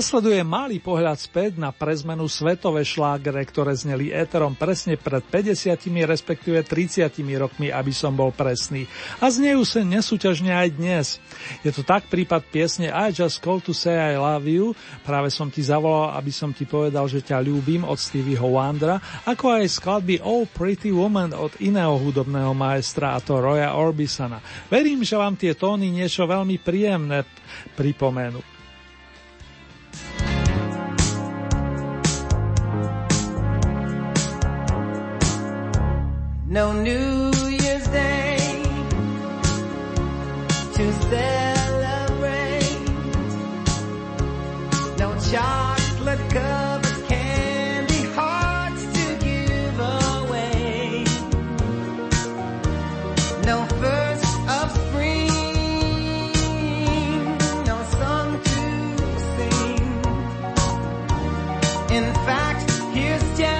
Nasleduje 0.00 0.40
malý 0.40 0.80
pohľad 0.80 1.20
späť 1.20 1.60
na 1.60 1.76
prezmenu 1.76 2.24
svetové 2.24 2.88
šlágre, 2.88 3.36
ktoré 3.44 3.76
zneli 3.76 4.08
éterom 4.08 4.56
presne 4.56 4.96
pred 4.96 5.20
50 5.20 5.76
respektíve 6.08 6.64
30 6.64 7.12
rokmi, 7.36 7.68
aby 7.68 7.92
som 7.92 8.16
bol 8.16 8.32
presný. 8.32 8.88
A 9.20 9.28
znejú 9.28 9.60
sa 9.68 9.84
nesúťažne 9.84 10.56
aj 10.56 10.68
dnes. 10.72 11.06
Je 11.60 11.68
to 11.68 11.84
tak 11.84 12.08
prípad 12.08 12.48
piesne 12.48 12.88
I 12.88 13.12
Just 13.12 13.44
Call 13.44 13.60
to 13.60 13.76
Say 13.76 13.92
I 13.92 14.16
Love 14.16 14.48
You, 14.48 14.72
práve 15.04 15.28
som 15.28 15.52
ti 15.52 15.60
zavolal, 15.60 16.16
aby 16.16 16.32
som 16.32 16.56
ti 16.56 16.64
povedal, 16.64 17.04
že 17.04 17.20
ťa 17.20 17.44
ľúbim 17.44 17.84
od 17.84 18.00
Stevieho 18.00 18.56
Wandra, 18.56 18.96
ako 19.28 19.52
aj 19.60 19.68
skladby 19.68 20.24
Oh 20.24 20.48
Pretty 20.48 20.96
Woman 20.96 21.36
od 21.36 21.52
iného 21.60 22.00
hudobného 22.00 22.56
maestra, 22.56 23.12
a 23.12 23.20
to 23.20 23.36
Roya 23.36 23.76
Orbisana. 23.76 24.40
Verím, 24.72 25.04
že 25.04 25.20
vám 25.20 25.36
tie 25.36 25.52
tóny 25.52 25.92
niečo 25.92 26.24
veľmi 26.24 26.56
príjemné 26.56 27.20
pripomenú. 27.76 28.49
No 36.52 36.72
New 36.72 37.30
Year's 37.48 37.86
Day 37.86 38.36
to 40.74 40.92
celebrate. 41.08 42.80
No 44.98 45.14
chocolate 45.30 46.18
covered 46.30 47.06
candy 47.06 48.02
hearts 48.16 48.82
to 48.96 49.04
give 49.24 49.78
away. 49.78 51.04
No 53.46 53.64
first 53.78 54.24
of 54.58 54.72
spring. 54.88 55.28
No 57.64 57.76
song 58.00 58.40
to 58.42 58.60
sing. 59.36 59.86
In 61.96 62.12
fact, 62.26 62.68
here's 62.92 63.38
Jack. 63.38 63.59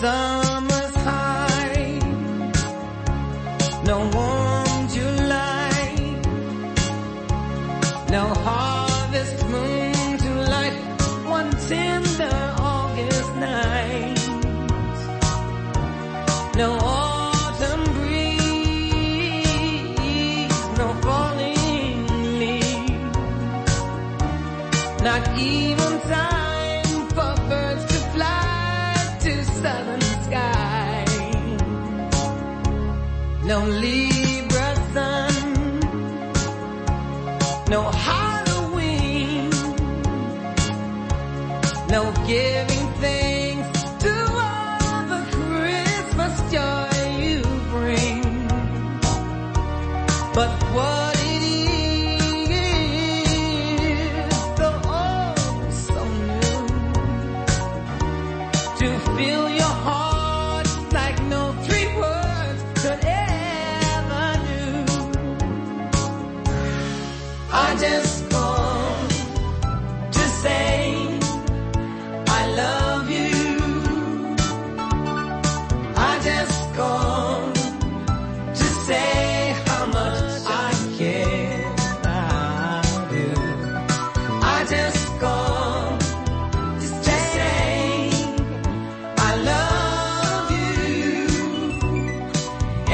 the 0.00 0.37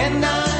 and 0.05 0.22
I 0.22 0.53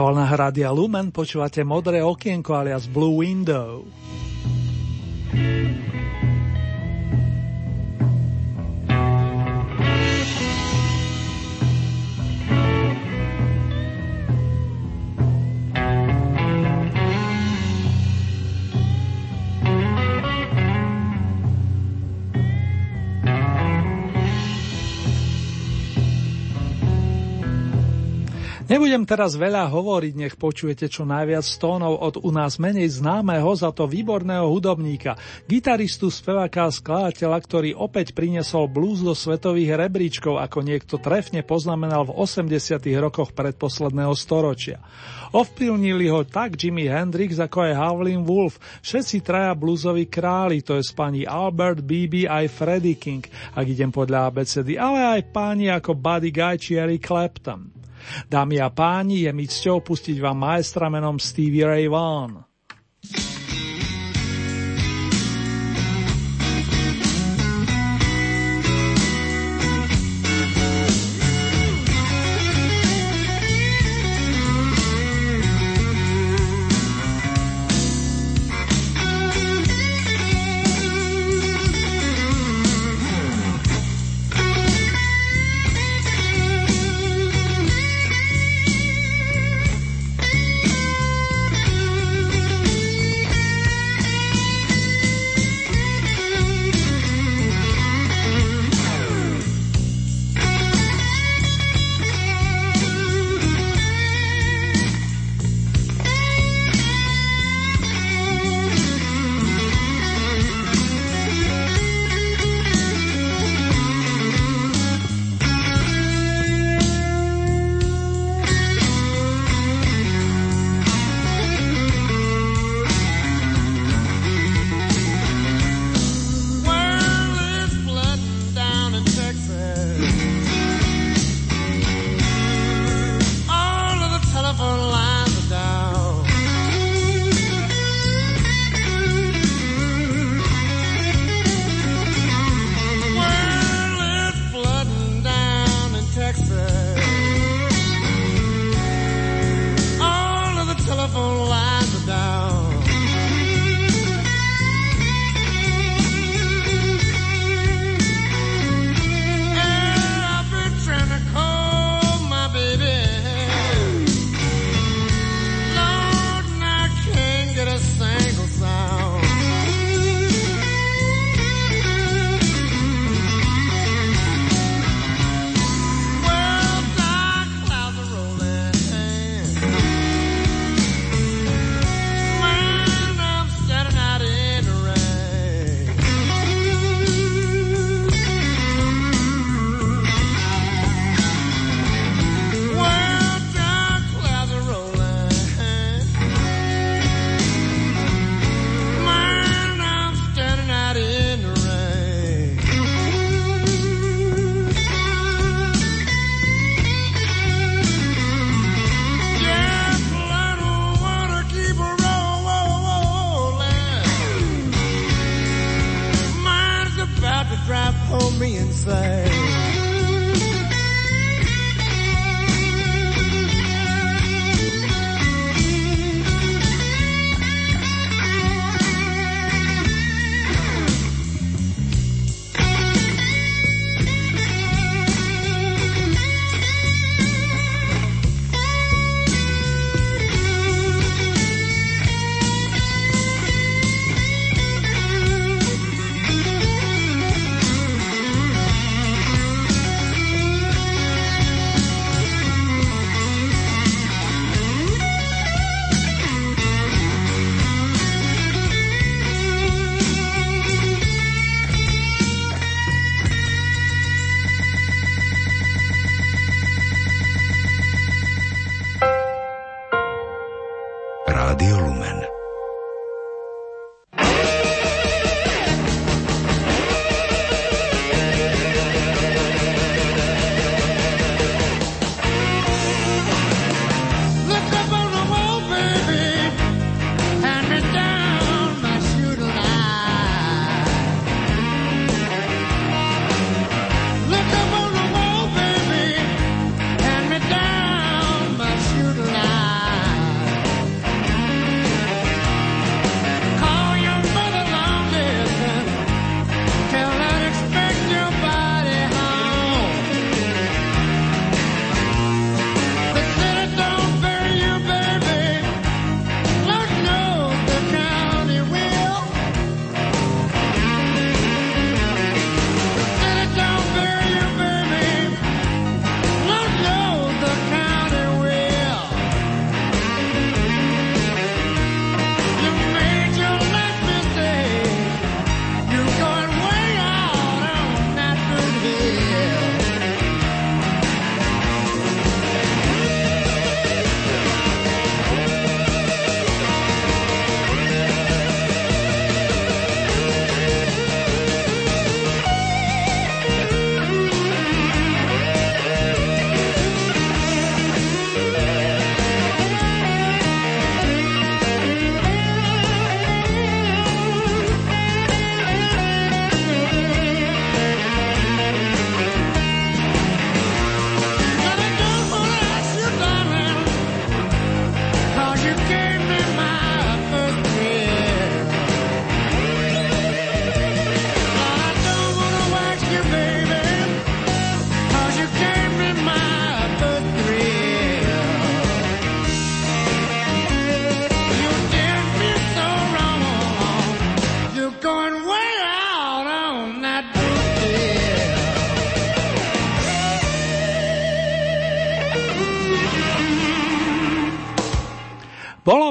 Na 0.00 0.08
vlnách 0.08 0.32
Rádia 0.32 0.72
Lumen 0.72 1.12
počúvate 1.12 1.60
Modré 1.60 2.00
okienko 2.00 2.56
alias 2.56 2.88
Blue 2.88 3.20
Window. 3.20 3.84
Teraz 29.10 29.34
veľa 29.34 29.66
hovoriť, 29.66 30.14
nech 30.14 30.38
počujete 30.38 30.86
čo 30.86 31.02
najviac 31.02 31.42
tónov 31.58 31.98
od 31.98 32.22
u 32.22 32.30
nás 32.30 32.62
menej 32.62 33.02
známeho, 33.02 33.50
za 33.58 33.74
to 33.74 33.90
výborného 33.90 34.46
hudobníka, 34.46 35.18
gitaristu, 35.50 36.14
speváka 36.14 36.70
a 36.70 36.70
skladateľa, 36.70 37.38
ktorý 37.42 37.70
opäť 37.74 38.14
priniesol 38.14 38.70
blues 38.70 39.02
do 39.02 39.10
svetových 39.10 39.74
rebríčkov, 39.74 40.38
ako 40.38 40.62
niekto 40.62 41.02
trefne 41.02 41.42
poznamenal 41.42 42.06
v 42.06 42.14
80. 42.14 42.78
rokoch 43.02 43.34
predposledného 43.34 44.14
storočia. 44.14 44.78
Ovplyvnili 45.34 46.06
ho 46.06 46.22
tak 46.22 46.54
Jimi 46.54 46.86
Hendrix 46.86 47.42
ako 47.42 47.66
aj 47.66 47.74
Howlin' 47.74 48.22
Wolf, 48.22 48.62
všetci 48.86 49.26
traja 49.26 49.58
bluesoví 49.58 50.06
králi, 50.06 50.62
to 50.62 50.78
je 50.78 50.86
pani 50.94 51.26
Albert, 51.26 51.82
BB 51.82 52.30
aj 52.30 52.46
Freddie 52.46 52.94
King, 52.94 53.26
ak 53.58 53.66
idem 53.66 53.90
podľa 53.90 54.30
ABCD, 54.30 54.78
ale 54.78 55.18
aj 55.18 55.34
páni 55.34 55.66
ako 55.66 55.98
Buddy 55.98 56.30
Guy 56.30 56.54
či 56.62 56.78
Eric 56.78 57.10
Clapton. 57.10 57.79
Dámy 58.28 58.60
a 58.60 58.68
páni, 58.70 59.26
je 59.26 59.32
mi 59.32 59.46
cťou 59.46 59.84
pustiť 59.84 60.16
vám 60.20 60.38
maestra 60.38 60.88
menom 60.88 61.16
Stevie 61.16 61.66
Ray 61.66 61.86
Vaughan. 61.86 62.44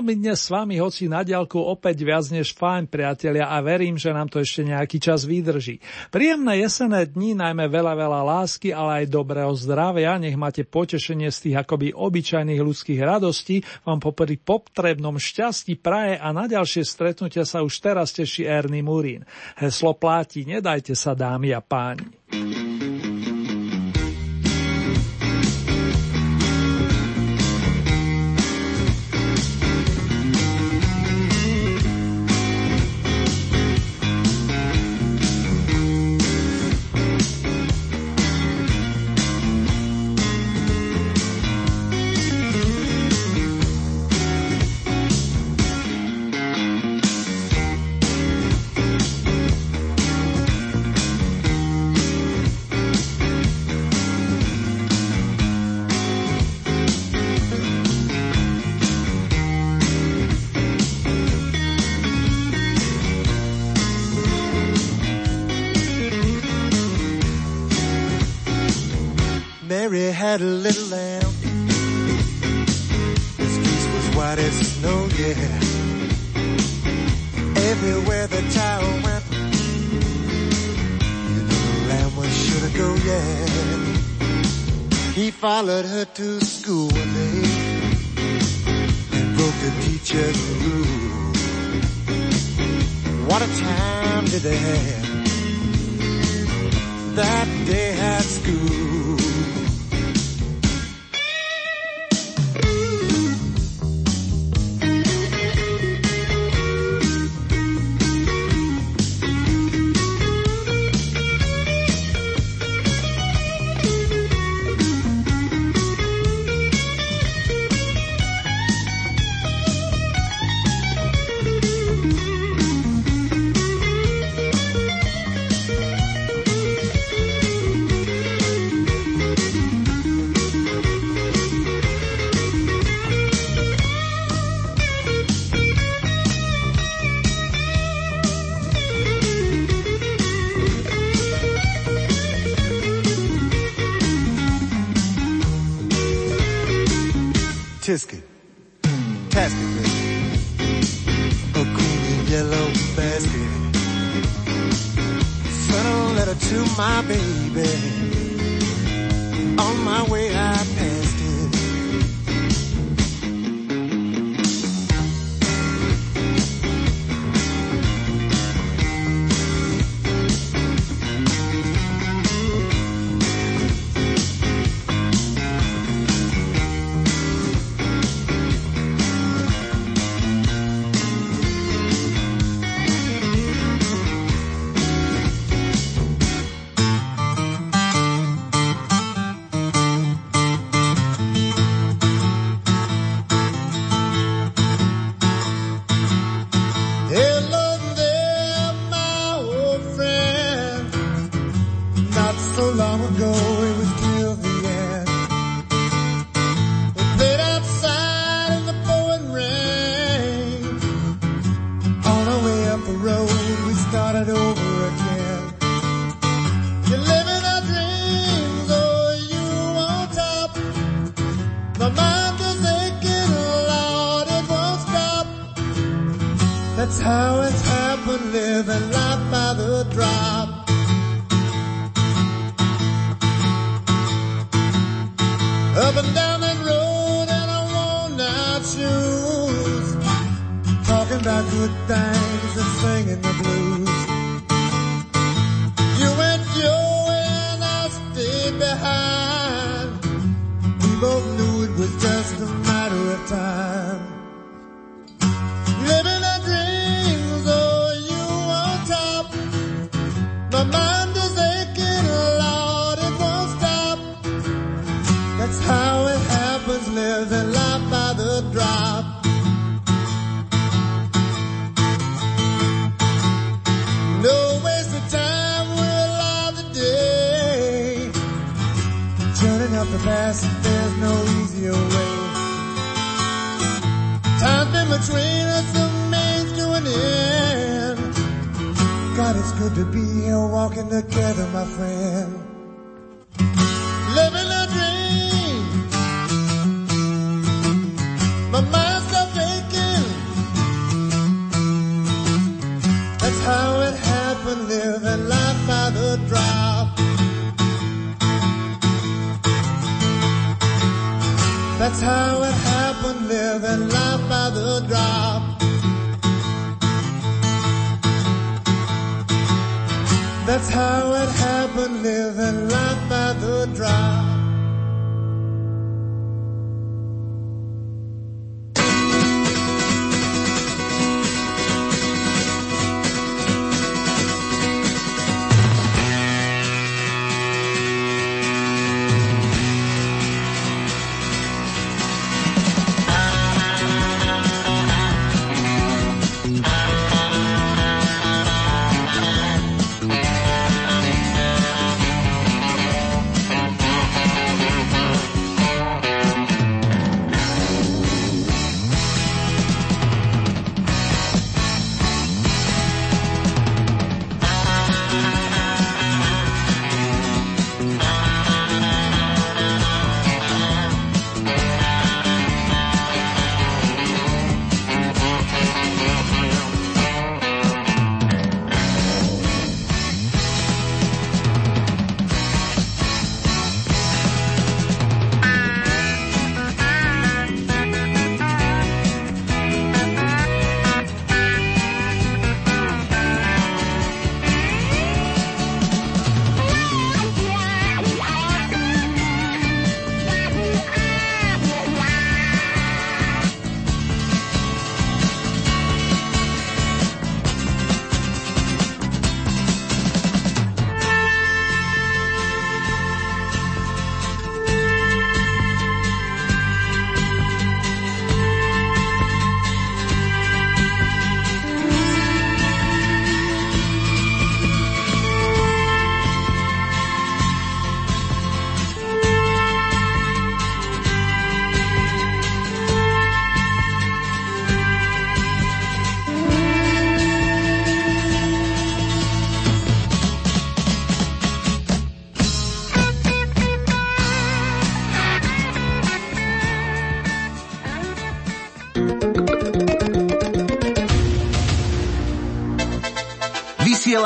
veľmi 0.10 0.26
dnes 0.26 0.42
s 0.42 0.50
vami, 0.50 0.82
hoci 0.82 1.06
na 1.06 1.22
diaľku 1.22 1.62
opäť 1.62 2.02
viac 2.02 2.26
než 2.34 2.58
fajn, 2.58 2.90
priatelia, 2.90 3.46
a 3.46 3.62
verím, 3.62 3.94
že 3.94 4.10
nám 4.10 4.26
to 4.26 4.42
ešte 4.42 4.66
nejaký 4.66 4.98
čas 4.98 5.22
vydrží. 5.22 5.78
Príjemné 6.10 6.66
jesené 6.66 7.06
dni, 7.06 7.38
najmä 7.38 7.70
veľa, 7.70 7.94
veľa 7.94 8.22
lásky, 8.26 8.74
ale 8.74 9.06
aj 9.06 9.14
dobrého 9.14 9.54
zdravia. 9.54 10.18
Nech 10.18 10.34
máte 10.34 10.66
potešenie 10.66 11.30
z 11.30 11.38
tých 11.46 11.56
akoby 11.62 11.94
obyčajných 11.94 12.58
ľudských 12.58 13.06
radostí. 13.06 13.62
Vám 13.86 14.02
popri 14.02 14.42
potrebnom 14.42 15.22
šťastí 15.22 15.78
praje 15.78 16.18
a 16.18 16.34
na 16.34 16.50
ďalšie 16.50 16.82
stretnutia 16.82 17.46
sa 17.46 17.62
už 17.62 17.78
teraz 17.78 18.10
teší 18.10 18.50
Ernie 18.50 18.82
Murín. 18.82 19.30
Heslo 19.62 19.94
platí, 19.94 20.42
nedajte 20.42 20.98
sa 20.98 21.14
dámy 21.14 21.54
a 21.54 21.62
páni. 21.62 22.19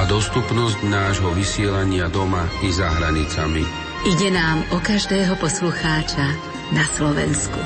a 0.00 0.08
dostupnosť 0.08 0.80
nášho 0.88 1.28
vysielania 1.36 2.08
doma 2.08 2.48
i 2.64 2.72
za 2.72 2.88
hranicami. 2.88 3.68
Ide 4.08 4.32
nám 4.32 4.64
o 4.72 4.80
každého 4.80 5.36
poslucháča 5.36 6.24
na 6.72 6.84
Slovensku. 6.88 7.60